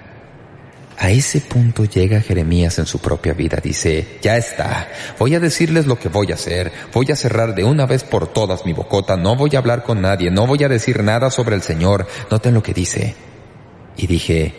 A 1.02 1.10
ese 1.10 1.42
punto 1.42 1.86
llega 1.86 2.22
Jeremías 2.22 2.78
en 2.78 2.86
su 2.86 3.00
propia 3.00 3.34
vida. 3.34 3.58
Dice, 3.62 4.20
ya 4.22 4.38
está, 4.38 4.88
voy 5.18 5.34
a 5.34 5.40
decirles 5.40 5.88
lo 5.88 5.98
que 5.98 6.10
voy 6.10 6.32
a 6.32 6.36
hacer, 6.36 6.72
voy 6.94 7.12
a 7.12 7.16
cerrar 7.16 7.56
de 7.56 7.64
una 7.64 7.88
vez 7.88 8.04
por 8.04 8.32
todas 8.32 8.68
mi 8.68 8.74
bocota, 8.74 9.18
no 9.18 9.36
voy 9.36 9.56
a 9.56 9.58
hablar 9.58 9.82
con 9.82 10.00
nadie, 10.00 10.30
no 10.30 10.46
voy 10.46 10.64
a 10.64 10.70
decir 10.70 11.02
nada 11.02 11.32
sobre 11.32 11.56
el 11.56 11.64
Señor. 11.64 12.06
Noten 12.30 12.54
lo 12.54 12.62
que 12.62 12.76
dice. 12.76 13.16
Y 13.98 14.06
dije, 14.06 14.54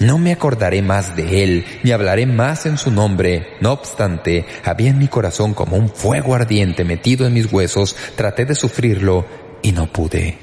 no 0.00 0.18
me 0.18 0.32
acordaré 0.32 0.82
más 0.82 1.14
de 1.14 1.44
Él, 1.44 1.64
ni 1.84 1.92
hablaré 1.92 2.26
más 2.26 2.66
en 2.66 2.76
su 2.76 2.90
nombre. 2.90 3.56
No 3.60 3.70
obstante, 3.70 4.46
había 4.64 4.90
en 4.90 4.98
mi 4.98 5.06
corazón 5.06 5.54
como 5.54 5.76
un 5.76 5.88
fuego 5.88 6.34
ardiente 6.34 6.82
metido 6.82 7.24
en 7.24 7.34
mis 7.34 7.52
huesos, 7.52 7.94
traté 8.16 8.46
de 8.46 8.56
sufrirlo 8.56 9.26
y 9.62 9.70
no 9.70 9.86
pude. 9.92 10.38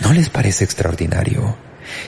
¿No 0.00 0.14
les 0.14 0.30
parece 0.30 0.64
extraordinario? 0.64 1.54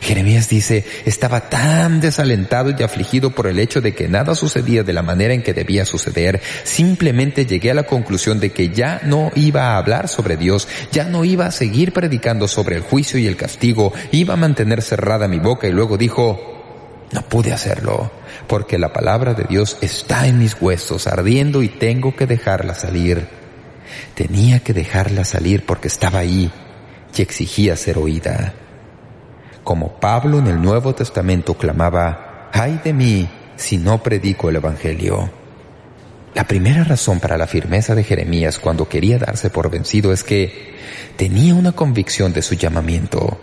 Jeremías 0.00 0.48
dice, 0.48 0.84
estaba 1.04 1.48
tan 1.48 2.00
desalentado 2.00 2.70
y 2.76 2.82
afligido 2.82 3.30
por 3.30 3.46
el 3.46 3.58
hecho 3.58 3.80
de 3.80 3.94
que 3.94 4.08
nada 4.08 4.34
sucedía 4.34 4.82
de 4.82 4.92
la 4.92 5.02
manera 5.02 5.34
en 5.34 5.42
que 5.42 5.54
debía 5.54 5.84
suceder, 5.84 6.40
simplemente 6.64 7.46
llegué 7.46 7.70
a 7.70 7.74
la 7.74 7.84
conclusión 7.84 8.40
de 8.40 8.50
que 8.50 8.70
ya 8.70 9.00
no 9.04 9.30
iba 9.34 9.68
a 9.68 9.78
hablar 9.78 10.08
sobre 10.08 10.36
Dios, 10.36 10.68
ya 10.92 11.04
no 11.04 11.24
iba 11.24 11.46
a 11.46 11.50
seguir 11.50 11.92
predicando 11.92 12.48
sobre 12.48 12.76
el 12.76 12.82
juicio 12.82 13.18
y 13.18 13.26
el 13.26 13.36
castigo, 13.36 13.92
iba 14.12 14.34
a 14.34 14.38
mantener 14.38 14.82
cerrada 14.82 15.28
mi 15.28 15.38
boca 15.38 15.66
y 15.66 15.72
luego 15.72 15.96
dijo, 15.96 16.54
no 17.12 17.22
pude 17.22 17.52
hacerlo, 17.52 18.10
porque 18.46 18.78
la 18.78 18.92
palabra 18.92 19.34
de 19.34 19.44
Dios 19.44 19.78
está 19.80 20.26
en 20.26 20.38
mis 20.38 20.56
huesos, 20.60 21.06
ardiendo 21.06 21.62
y 21.62 21.68
tengo 21.68 22.16
que 22.16 22.26
dejarla 22.26 22.74
salir. 22.74 23.26
Tenía 24.14 24.60
que 24.60 24.72
dejarla 24.72 25.24
salir 25.24 25.64
porque 25.64 25.88
estaba 25.88 26.20
ahí 26.20 26.50
y 27.16 27.22
exigía 27.22 27.76
ser 27.76 27.98
oída 27.98 28.54
como 29.64 29.94
Pablo 29.98 30.38
en 30.38 30.46
el 30.46 30.62
Nuevo 30.62 30.94
Testamento 30.94 31.54
clamaba, 31.54 32.50
¡ay 32.52 32.80
de 32.84 32.92
mí 32.92 33.28
si 33.56 33.78
no 33.78 34.02
predico 34.02 34.50
el 34.50 34.56
Evangelio! 34.56 35.30
La 36.34 36.44
primera 36.44 36.84
razón 36.84 37.20
para 37.20 37.38
la 37.38 37.46
firmeza 37.46 37.94
de 37.94 38.04
Jeremías 38.04 38.58
cuando 38.58 38.88
quería 38.88 39.18
darse 39.18 39.50
por 39.50 39.70
vencido 39.70 40.12
es 40.12 40.24
que 40.24 40.74
tenía 41.16 41.54
una 41.54 41.72
convicción 41.72 42.32
de 42.32 42.42
su 42.42 42.54
llamamiento. 42.54 43.38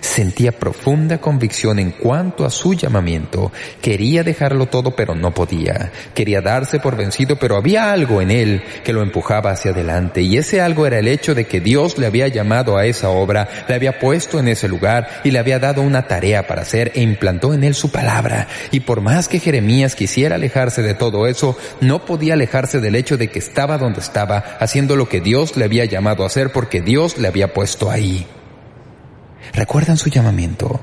Sentía 0.00 0.52
profunda 0.52 1.18
convicción 1.18 1.78
en 1.78 1.90
cuanto 1.90 2.44
a 2.44 2.50
su 2.50 2.74
llamamiento. 2.74 3.52
Quería 3.80 4.22
dejarlo 4.22 4.66
todo 4.66 4.96
pero 4.96 5.14
no 5.14 5.32
podía. 5.32 5.92
Quería 6.14 6.40
darse 6.40 6.80
por 6.80 6.96
vencido 6.96 7.36
pero 7.36 7.56
había 7.56 7.92
algo 7.92 8.20
en 8.20 8.30
él 8.30 8.62
que 8.84 8.92
lo 8.92 9.02
empujaba 9.02 9.50
hacia 9.50 9.70
adelante 9.70 10.22
y 10.22 10.36
ese 10.36 10.60
algo 10.60 10.86
era 10.86 10.98
el 10.98 11.08
hecho 11.08 11.34
de 11.34 11.46
que 11.46 11.60
Dios 11.60 11.98
le 11.98 12.06
había 12.06 12.28
llamado 12.28 12.76
a 12.76 12.86
esa 12.86 13.10
obra, 13.10 13.48
le 13.68 13.74
había 13.74 13.98
puesto 13.98 14.38
en 14.38 14.48
ese 14.48 14.68
lugar 14.68 15.08
y 15.24 15.30
le 15.30 15.38
había 15.38 15.58
dado 15.58 15.82
una 15.82 16.06
tarea 16.06 16.46
para 16.46 16.62
hacer 16.62 16.92
e 16.94 17.02
implantó 17.02 17.54
en 17.54 17.64
él 17.64 17.74
su 17.74 17.90
palabra. 17.90 18.48
Y 18.70 18.80
por 18.80 19.00
más 19.00 19.28
que 19.28 19.38
Jeremías 19.38 19.94
quisiera 19.94 20.36
alejarse 20.36 20.82
de 20.82 20.94
todo 20.94 21.26
eso, 21.26 21.56
no 21.80 22.04
podía 22.04 22.34
alejarse 22.34 22.80
del 22.80 22.94
hecho 22.94 23.16
de 23.16 23.28
que 23.28 23.38
estaba 23.38 23.78
donde 23.78 24.00
estaba, 24.00 24.38
haciendo 24.60 24.96
lo 24.96 25.08
que 25.08 25.20
Dios 25.20 25.56
le 25.56 25.64
había 25.64 25.84
llamado 25.84 26.24
a 26.24 26.26
hacer 26.26 26.52
porque 26.52 26.80
Dios 26.80 27.18
le 27.18 27.28
había 27.28 27.52
puesto 27.52 27.90
ahí. 27.90 28.26
¿Recuerdan 29.52 29.96
su 29.96 30.10
llamamiento? 30.10 30.80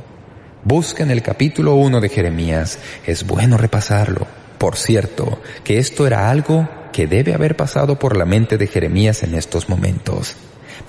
Busquen 0.64 1.12
el 1.12 1.22
capítulo 1.22 1.76
1 1.76 2.00
de 2.02 2.10
Jeremías. 2.10 2.80
Es 3.06 3.26
bueno 3.26 3.58
repasarlo. 3.58 4.28
Por 4.58 4.78
cierto, 4.78 5.42
que 5.64 5.78
esto 5.78 6.08
era 6.08 6.30
algo 6.30 6.70
que 6.94 7.08
debe 7.08 7.34
haber 7.34 7.56
pasado 7.56 8.00
por 8.00 8.16
la 8.16 8.26
mente 8.26 8.58
de 8.58 8.68
Jeremías 8.68 9.24
en 9.24 9.36
estos 9.36 9.68
momentos. 9.68 10.36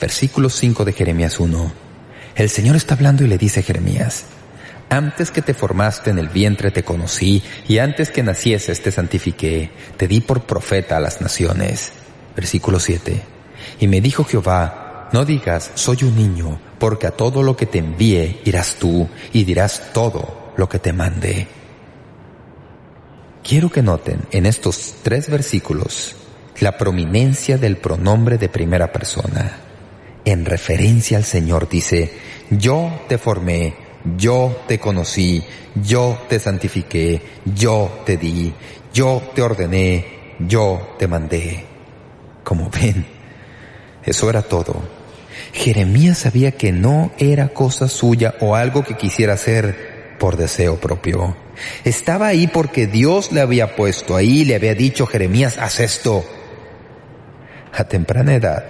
Versículo 0.01 0.49
5 0.49 0.85
de 0.85 0.93
Jeremías 0.93 1.41
1. 1.41 1.73
El 2.37 2.51
Señor 2.51 2.77
está 2.77 2.95
hablando 2.95 3.25
y 3.25 3.29
le 3.29 3.39
dice 3.39 3.61
a 3.61 3.63
Jeremías, 3.63 4.25
Antes 4.91 5.31
que 5.31 5.43
te 5.43 5.55
formaste 5.55 6.11
en 6.11 6.19
el 6.19 6.29
vientre 6.29 6.71
te 6.71 6.85
conocí, 6.85 7.43
y 7.67 7.79
antes 7.79 8.11
que 8.11 8.23
nacieses 8.23 8.83
te 8.83 8.93
santifiqué, 8.93 9.71
te 9.97 10.07
di 10.07 10.21
por 10.21 10.43
profeta 10.43 10.97
a 10.97 11.01
las 11.01 11.21
naciones. 11.21 11.93
Versículo 12.37 12.79
7. 12.79 13.23
Y 13.81 13.89
me 13.89 14.01
dijo 14.01 14.25
Jehová, 14.25 15.09
no 15.13 15.25
digas, 15.25 15.71
soy 15.75 15.99
un 16.03 16.17
niño, 16.17 16.61
porque 16.79 17.07
a 17.07 17.13
todo 17.13 17.43
lo 17.43 17.57
que 17.57 17.67
te 17.67 17.79
envíe 17.79 18.41
irás 18.45 18.77
tú 18.77 19.09
y 19.33 19.45
dirás 19.45 19.93
todo 19.93 20.53
lo 20.57 20.69
que 20.69 20.79
te 20.79 20.93
mande. 20.93 21.47
Quiero 23.43 23.71
que 23.71 23.83
noten 23.83 24.21
en 24.31 24.47
estos 24.47 24.97
tres 25.03 25.29
versículos 25.29 26.17
la 26.61 26.79
prominencia 26.79 27.59
del 27.59 27.77
pronombre 27.77 28.39
de 28.39 28.49
primera 28.49 28.93
persona. 28.93 29.59
En 30.25 30.47
referencia 30.47 31.19
al 31.19 31.25
Señor 31.25 31.69
dice, 31.69 32.13
yo 32.51 33.03
te 33.09 33.19
formé, 33.19 33.75
yo 34.17 34.57
te 34.67 34.79
conocí, 34.79 35.45
yo 35.75 36.19
te 36.29 36.39
santifiqué, 36.39 37.21
yo 37.45 38.03
te 38.07 38.17
di, 38.17 38.55
yo 38.93 39.23
te 39.35 39.43
ordené, 39.43 40.37
yo 40.39 40.95
te 40.99 41.07
mandé. 41.07 41.67
Como 42.43 42.71
ven, 42.71 43.05
eso 44.05 44.31
era 44.31 44.43
todo. 44.43 45.04
Jeremías 45.53 46.19
sabía 46.19 46.53
que 46.53 46.73
no 46.73 47.13
era 47.19 47.49
cosa 47.49 47.89
suya 47.89 48.35
o 48.41 48.55
algo 48.55 48.85
que 48.85 48.97
quisiera 48.97 49.35
hacer 49.35 50.17
por 50.19 50.37
deseo 50.37 50.77
propio. 50.77 51.37
Estaba 51.85 52.29
ahí 52.29 52.47
porque 52.47 52.87
Dios 52.87 53.33
le 53.33 53.41
había 53.41 53.77
puesto 53.77 54.17
ahí, 54.17 54.45
le 54.45 54.55
había 54.55 54.75
dicho, 54.75 55.07
Jeremías, 55.07 55.59
haz 55.59 55.81
esto. 55.81 56.25
A 57.73 57.85
temprana 57.85 58.35
edad 58.35 58.65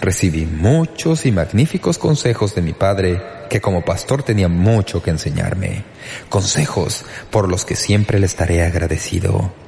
recibí 0.00 0.44
muchos 0.46 1.24
y 1.26 1.32
magníficos 1.32 1.98
consejos 1.98 2.54
de 2.54 2.62
mi 2.62 2.72
padre 2.72 3.22
que 3.48 3.60
como 3.60 3.84
pastor 3.84 4.22
tenía 4.22 4.48
mucho 4.48 5.02
que 5.02 5.10
enseñarme. 5.10 5.84
Consejos 6.28 7.04
por 7.30 7.48
los 7.48 7.64
que 7.64 7.76
siempre 7.76 8.18
le 8.18 8.26
estaré 8.26 8.62
agradecido. 8.62 9.63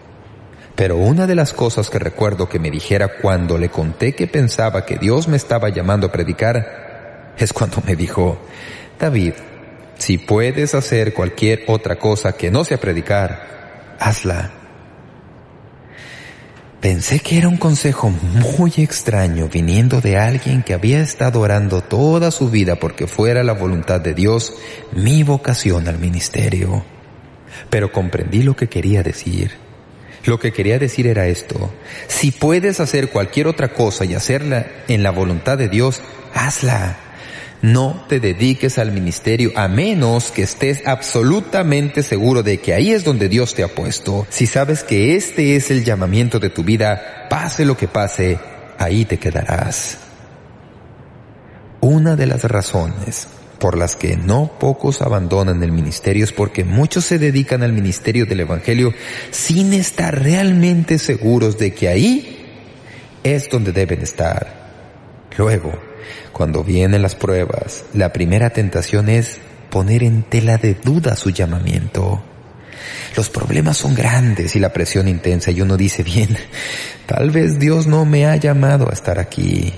Pero 0.76 0.98
una 0.98 1.26
de 1.26 1.34
las 1.34 1.54
cosas 1.54 1.88
que 1.88 1.98
recuerdo 1.98 2.50
que 2.50 2.58
me 2.58 2.70
dijera 2.70 3.16
cuando 3.20 3.56
le 3.56 3.70
conté 3.70 4.14
que 4.14 4.26
pensaba 4.26 4.84
que 4.84 4.98
Dios 4.98 5.26
me 5.26 5.38
estaba 5.38 5.70
llamando 5.70 6.06
a 6.06 6.12
predicar 6.12 7.32
es 7.38 7.54
cuando 7.54 7.82
me 7.86 7.96
dijo, 7.96 8.38
David, 9.00 9.32
si 9.96 10.18
puedes 10.18 10.74
hacer 10.74 11.14
cualquier 11.14 11.64
otra 11.66 11.98
cosa 11.98 12.36
que 12.36 12.50
no 12.50 12.62
sea 12.62 12.78
predicar, 12.78 13.96
hazla. 13.98 14.50
Pensé 16.80 17.20
que 17.20 17.38
era 17.38 17.48
un 17.48 17.56
consejo 17.56 18.10
muy 18.10 18.72
extraño 18.76 19.48
viniendo 19.48 20.02
de 20.02 20.18
alguien 20.18 20.62
que 20.62 20.74
había 20.74 21.00
estado 21.00 21.40
orando 21.40 21.80
toda 21.80 22.30
su 22.30 22.50
vida 22.50 22.76
porque 22.76 23.06
fuera 23.06 23.42
la 23.42 23.54
voluntad 23.54 24.02
de 24.02 24.12
Dios 24.12 24.54
mi 24.92 25.22
vocación 25.22 25.88
al 25.88 25.98
ministerio. 25.98 26.84
Pero 27.70 27.90
comprendí 27.90 28.42
lo 28.42 28.54
que 28.54 28.68
quería 28.68 29.02
decir. 29.02 29.65
Lo 30.26 30.38
que 30.40 30.52
quería 30.52 30.78
decir 30.78 31.06
era 31.06 31.28
esto. 31.28 31.72
Si 32.08 32.32
puedes 32.32 32.80
hacer 32.80 33.10
cualquier 33.10 33.46
otra 33.46 33.72
cosa 33.72 34.04
y 34.04 34.14
hacerla 34.14 34.66
en 34.88 35.02
la 35.02 35.10
voluntad 35.10 35.56
de 35.56 35.68
Dios, 35.68 36.02
hazla. 36.34 36.98
No 37.62 38.04
te 38.08 38.20
dediques 38.20 38.78
al 38.78 38.92
ministerio 38.92 39.52
a 39.56 39.68
menos 39.68 40.30
que 40.30 40.42
estés 40.42 40.86
absolutamente 40.86 42.02
seguro 42.02 42.42
de 42.42 42.58
que 42.58 42.74
ahí 42.74 42.92
es 42.92 43.04
donde 43.04 43.28
Dios 43.28 43.54
te 43.54 43.62
ha 43.62 43.68
puesto. 43.68 44.26
Si 44.28 44.46
sabes 44.46 44.84
que 44.84 45.16
este 45.16 45.56
es 45.56 45.70
el 45.70 45.84
llamamiento 45.84 46.38
de 46.38 46.50
tu 46.50 46.64
vida, 46.64 47.26
pase 47.30 47.64
lo 47.64 47.76
que 47.76 47.88
pase, 47.88 48.38
ahí 48.78 49.04
te 49.04 49.18
quedarás. 49.18 49.98
Una 51.80 52.16
de 52.16 52.26
las 52.26 52.44
razones 52.44 53.28
por 53.58 53.76
las 53.76 53.96
que 53.96 54.16
no 54.16 54.50
pocos 54.58 55.02
abandonan 55.02 55.62
el 55.62 55.72
ministerio 55.72 56.24
es 56.24 56.32
porque 56.32 56.64
muchos 56.64 57.04
se 57.04 57.18
dedican 57.18 57.62
al 57.62 57.72
ministerio 57.72 58.26
del 58.26 58.40
Evangelio 58.40 58.92
sin 59.30 59.72
estar 59.72 60.22
realmente 60.22 60.98
seguros 60.98 61.58
de 61.58 61.72
que 61.72 61.88
ahí 61.88 62.46
es 63.22 63.48
donde 63.48 63.72
deben 63.72 64.02
estar. 64.02 64.66
Luego, 65.36 65.72
cuando 66.32 66.62
vienen 66.62 67.02
las 67.02 67.14
pruebas, 67.14 67.84
la 67.92 68.12
primera 68.12 68.50
tentación 68.50 69.08
es 69.08 69.38
poner 69.70 70.02
en 70.02 70.22
tela 70.22 70.58
de 70.58 70.74
duda 70.74 71.16
su 71.16 71.30
llamamiento. 71.30 72.22
Los 73.16 73.30
problemas 73.30 73.78
son 73.78 73.94
grandes 73.94 74.54
y 74.56 74.60
la 74.60 74.72
presión 74.72 75.08
intensa 75.08 75.50
y 75.50 75.62
uno 75.62 75.76
dice, 75.76 76.02
bien, 76.02 76.36
tal 77.06 77.30
vez 77.30 77.58
Dios 77.58 77.86
no 77.86 78.04
me 78.04 78.26
ha 78.26 78.36
llamado 78.36 78.88
a 78.90 78.92
estar 78.92 79.18
aquí. 79.18 79.72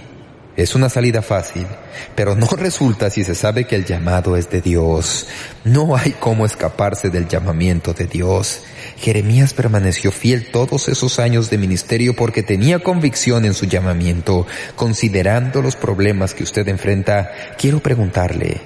Es 0.59 0.75
una 0.75 0.89
salida 0.89 1.23
fácil, 1.23 1.69
pero 2.17 2.35
no 2.35 2.49
resulta 2.57 3.11
si 3.11 3.23
se 3.23 3.37
sabe 3.37 3.69
que 3.69 3.77
el 3.77 3.85
llamado 3.85 4.37
es 4.37 4.51
de 4.51 4.61
Dios. 4.61 5.29
No 5.63 5.97
hay 5.97 6.17
cómo 6.19 6.45
escaparse 6.45 7.11
del 7.11 7.29
llamamiento 7.29 7.95
de 7.95 8.09
Dios. 8.09 8.63
Jeremías 8.97 9.55
permaneció 9.55 10.11
fiel 10.11 10.51
todos 10.51 10.89
esos 10.89 11.21
años 11.21 11.49
de 11.49 11.59
ministerio 11.59 12.17
porque 12.17 12.43
tenía 12.43 12.81
convicción 12.81 13.45
en 13.45 13.55
su 13.55 13.67
llamamiento. 13.67 14.49
Considerando 14.75 15.63
los 15.63 15.77
problemas 15.77 16.35
que 16.35 16.43
usted 16.43 16.67
enfrenta, 16.67 17.31
quiero 17.57 17.79
preguntarle, 17.79 18.61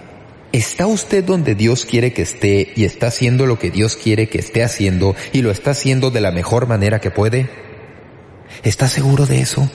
¿está 0.53 0.87
usted 0.87 1.23
donde 1.23 1.55
Dios 1.55 1.85
quiere 1.85 2.15
que 2.15 2.23
esté 2.23 2.73
y 2.75 2.87
está 2.87 3.09
haciendo 3.09 3.45
lo 3.45 3.59
que 3.59 3.71
Dios 3.71 3.97
quiere 3.97 4.31
que 4.31 4.39
esté 4.39 4.65
haciendo 4.65 5.15
y 5.35 5.43
lo 5.43 5.51
está 5.51 5.73
haciendo 5.73 6.11
de 6.11 6.23
la 6.23 6.31
mejor 6.31 6.67
manera 6.67 7.03
que 7.03 7.11
puede? 7.11 7.51
¿Está 8.63 8.89
seguro 8.89 9.27
de 9.27 9.43
eso? 9.43 9.71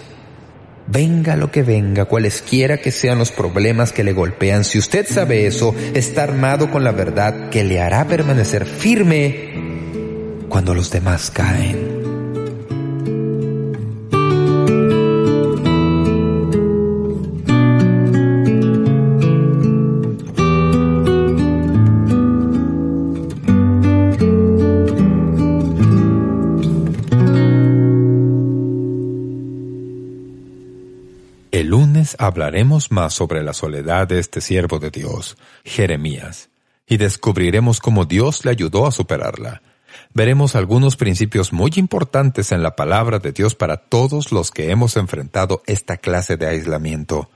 Venga 0.88 1.36
lo 1.36 1.52
que 1.52 1.64
venga, 1.64 2.06
cualesquiera 2.06 2.78
que 2.78 2.92
sean 2.92 3.18
los 3.20 3.32
problemas 3.32 3.92
que 3.92 4.06
le 4.06 4.14
golpean, 4.14 4.64
si 4.64 4.80
usted 4.80 5.06
sabe 5.06 5.46
eso, 5.46 5.76
está 5.94 6.24
armado 6.24 6.72
con 6.72 6.86
la 6.86 6.94
verdad 6.94 7.50
que 7.50 7.66
le 7.66 7.82
hará 7.82 8.08
permanecer 8.08 8.66
firme 8.66 10.46
cuando 10.48 10.74
los 10.74 10.90
demás 10.90 11.30
caen. 11.30 11.87
Hablaremos 32.18 32.92
más 32.92 33.14
sobre 33.14 33.44
la 33.44 33.54
soledad 33.54 34.08
de 34.08 34.20
este 34.20 34.42
siervo 34.42 34.80
de 34.80 34.92
Dios, 34.92 35.38
Jeremías, 35.64 36.50
y 36.88 36.98
descubriremos 36.98 37.80
cómo 37.80 38.06
Dios 38.06 38.46
le 38.46 38.52
ayudó 38.52 38.88
a 38.88 38.92
superarla. 38.92 39.62
Veremos 40.14 40.56
algunos 40.56 40.96
principios 40.96 41.54
muy 41.54 41.72
importantes 41.76 42.52
en 42.52 42.64
la 42.64 42.76
palabra 42.76 43.20
de 43.20 43.32
Dios 43.32 43.56
para 43.56 43.78
todos 43.78 44.32
los 44.32 44.52
que 44.52 44.72
hemos 44.72 44.98
enfrentado 44.98 45.64
esta 45.66 45.98
clase 45.98 46.38
de 46.38 46.48
aislamiento. 46.48 47.30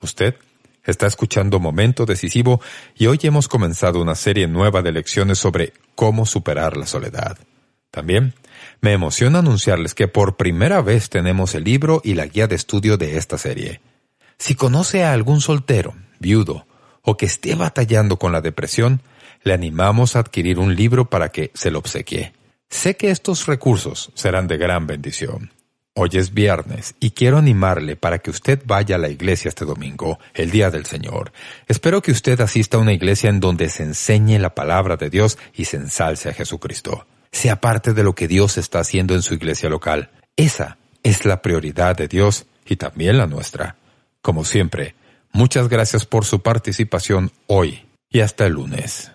Usted 0.00 0.36
está 0.84 1.06
escuchando 1.06 1.60
Momento 1.60 2.06
Decisivo 2.06 2.60
y 2.96 3.06
hoy 3.06 3.18
hemos 3.22 3.48
comenzado 3.48 4.00
una 4.00 4.14
serie 4.14 4.48
nueva 4.48 4.82
de 4.82 4.92
lecciones 4.92 5.38
sobre 5.38 5.72
cómo 5.94 6.26
superar 6.26 6.76
la 6.76 6.86
soledad. 6.86 7.38
También 7.90 8.34
me 8.80 8.92
emociona 8.92 9.40
anunciarles 9.40 9.94
que 9.94 10.08
por 10.08 10.36
primera 10.36 10.80
vez 10.80 11.10
tenemos 11.10 11.54
el 11.54 11.64
libro 11.64 12.00
y 12.02 12.14
la 12.14 12.26
guía 12.26 12.46
de 12.46 12.56
estudio 12.56 12.96
de 12.96 13.18
esta 13.18 13.38
serie. 13.38 13.80
Si 14.42 14.56
conoce 14.56 15.04
a 15.04 15.12
algún 15.12 15.40
soltero, 15.40 15.94
viudo 16.18 16.66
o 17.02 17.16
que 17.16 17.26
esté 17.26 17.54
batallando 17.54 18.18
con 18.18 18.32
la 18.32 18.40
depresión, 18.40 19.00
le 19.44 19.52
animamos 19.52 20.16
a 20.16 20.18
adquirir 20.18 20.58
un 20.58 20.74
libro 20.74 21.08
para 21.08 21.28
que 21.28 21.52
se 21.54 21.70
lo 21.70 21.78
obsequie. 21.78 22.32
Sé 22.68 22.96
que 22.96 23.12
estos 23.12 23.46
recursos 23.46 24.10
serán 24.16 24.48
de 24.48 24.56
gran 24.56 24.88
bendición. 24.88 25.52
Hoy 25.94 26.10
es 26.14 26.34
viernes 26.34 26.96
y 26.98 27.12
quiero 27.12 27.38
animarle 27.38 27.94
para 27.94 28.18
que 28.18 28.30
usted 28.30 28.60
vaya 28.66 28.96
a 28.96 28.98
la 28.98 29.10
iglesia 29.10 29.48
este 29.48 29.64
domingo, 29.64 30.18
el 30.34 30.50
Día 30.50 30.72
del 30.72 30.86
Señor. 30.86 31.30
Espero 31.68 32.02
que 32.02 32.10
usted 32.10 32.40
asista 32.40 32.78
a 32.78 32.80
una 32.80 32.94
iglesia 32.94 33.30
en 33.30 33.38
donde 33.38 33.68
se 33.68 33.84
enseñe 33.84 34.40
la 34.40 34.56
palabra 34.56 34.96
de 34.96 35.08
Dios 35.08 35.38
y 35.54 35.66
se 35.66 35.76
ensalce 35.76 36.30
a 36.30 36.34
Jesucristo. 36.34 37.06
Sea 37.30 37.60
parte 37.60 37.94
de 37.94 38.02
lo 38.02 38.16
que 38.16 38.26
Dios 38.26 38.58
está 38.58 38.80
haciendo 38.80 39.14
en 39.14 39.22
su 39.22 39.34
iglesia 39.34 39.68
local. 39.68 40.10
Esa 40.34 40.78
es 41.04 41.24
la 41.26 41.42
prioridad 41.42 41.96
de 41.96 42.08
Dios 42.08 42.46
y 42.66 42.74
también 42.74 43.18
la 43.18 43.28
nuestra. 43.28 43.76
Como 44.22 44.44
siempre, 44.44 44.94
muchas 45.32 45.68
gracias 45.68 46.06
por 46.06 46.24
su 46.24 46.42
participación 46.42 47.32
hoy 47.48 47.82
y 48.08 48.20
hasta 48.20 48.46
el 48.46 48.52
lunes. 48.52 49.10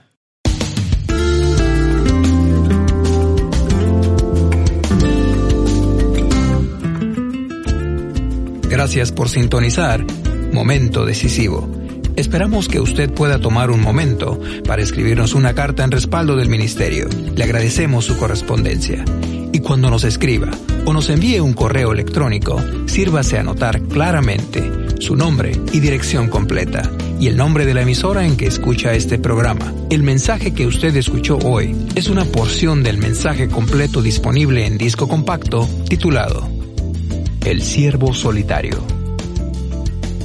Gracias 8.63 9.13
por 9.13 9.30
sintonizar 9.30 10.06
Momento 10.52 11.06
Decisivo. 11.06 11.72
Esperamos 12.17 12.67
que 12.67 12.82
usted 12.82 13.10
pueda 13.10 13.39
tomar 13.39 13.72
un 13.72 13.80
momento 13.80 14.38
para 14.67 14.82
escribirnos 14.82 15.36
una 15.36 15.54
carta 15.54 15.86
en 15.86 15.91
respaldo 15.91 16.36
del 16.36 16.50
Ministerio. 16.50 17.08
Le 17.34 17.43
agradecemos 17.46 18.04
su 18.04 18.17
correspondencia. 18.17 19.06
Y 19.54 19.62
cuando 19.62 19.89
nos 19.89 20.04
escriba 20.04 20.52
o 20.86 20.91
nos 20.91 21.10
envíe 21.10 21.39
un 21.39 21.54
correo 21.54 21.93
electrónico, 21.93 22.62
sírvase 22.88 23.38
a 23.38 23.41
anotar 23.41 23.82
claramente 23.84 24.76
su 24.99 25.15
nombre 25.15 25.51
y 25.71 25.79
dirección 25.79 26.29
completa 26.29 26.91
y 27.19 27.27
el 27.27 27.38
nombre 27.38 27.65
de 27.65 27.73
la 27.73 27.81
emisora 27.81 28.25
en 28.25 28.38
que 28.38 28.47
escucha 28.47 28.93
este 28.93 29.17
programa. 29.17 29.73
El 29.89 30.03
mensaje 30.03 30.53
que 30.53 30.67
usted 30.67 30.95
escuchó 30.95 31.38
hoy 31.43 31.75
es 31.95 32.10
una 32.10 32.25
porción 32.25 32.83
del 32.83 32.97
mensaje 32.97 33.47
completo 33.47 34.01
disponible 34.01 34.65
en 34.65 34.77
disco 34.77 35.07
compacto 35.07 35.67
titulado 35.88 36.47
El 37.45 37.62
Siervo 37.62 38.13
Solitario. 38.13 38.83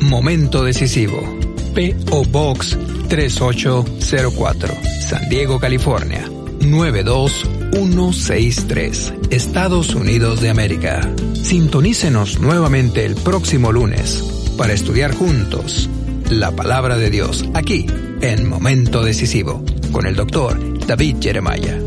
Momento 0.00 0.62
Decisivo, 0.62 1.37
P.O. 1.78 2.24
Box 2.24 2.76
3804, 3.08 4.74
San 5.00 5.28
Diego, 5.28 5.60
California 5.60 6.28
92163, 6.60 9.14
Estados 9.30 9.94
Unidos 9.94 10.40
de 10.40 10.50
América. 10.50 11.08
Sintonícenos 11.40 12.40
nuevamente 12.40 13.04
el 13.04 13.14
próximo 13.14 13.70
lunes 13.70 14.24
para 14.58 14.72
estudiar 14.72 15.14
juntos 15.14 15.88
la 16.28 16.50
palabra 16.50 16.98
de 16.98 17.10
Dios 17.10 17.44
aquí 17.54 17.86
en 18.22 18.48
Momento 18.48 19.04
Decisivo 19.04 19.62
con 19.92 20.04
el 20.04 20.16
doctor 20.16 20.58
David 20.84 21.18
Jeremiah. 21.20 21.78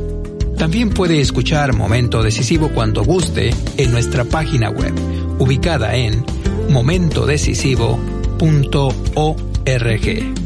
También 0.57 0.91
puede 0.91 1.19
escuchar 1.19 1.75
Momento 1.75 2.23
Decisivo 2.23 2.69
cuando 2.69 3.03
guste 3.03 3.53
en 3.75 3.91
nuestra 3.91 4.23
página 4.23 4.69
web, 4.69 4.93
ubicada 5.37 5.97
en 5.97 6.23
momentodecisivo.org 6.69 9.50
rg 9.65 10.40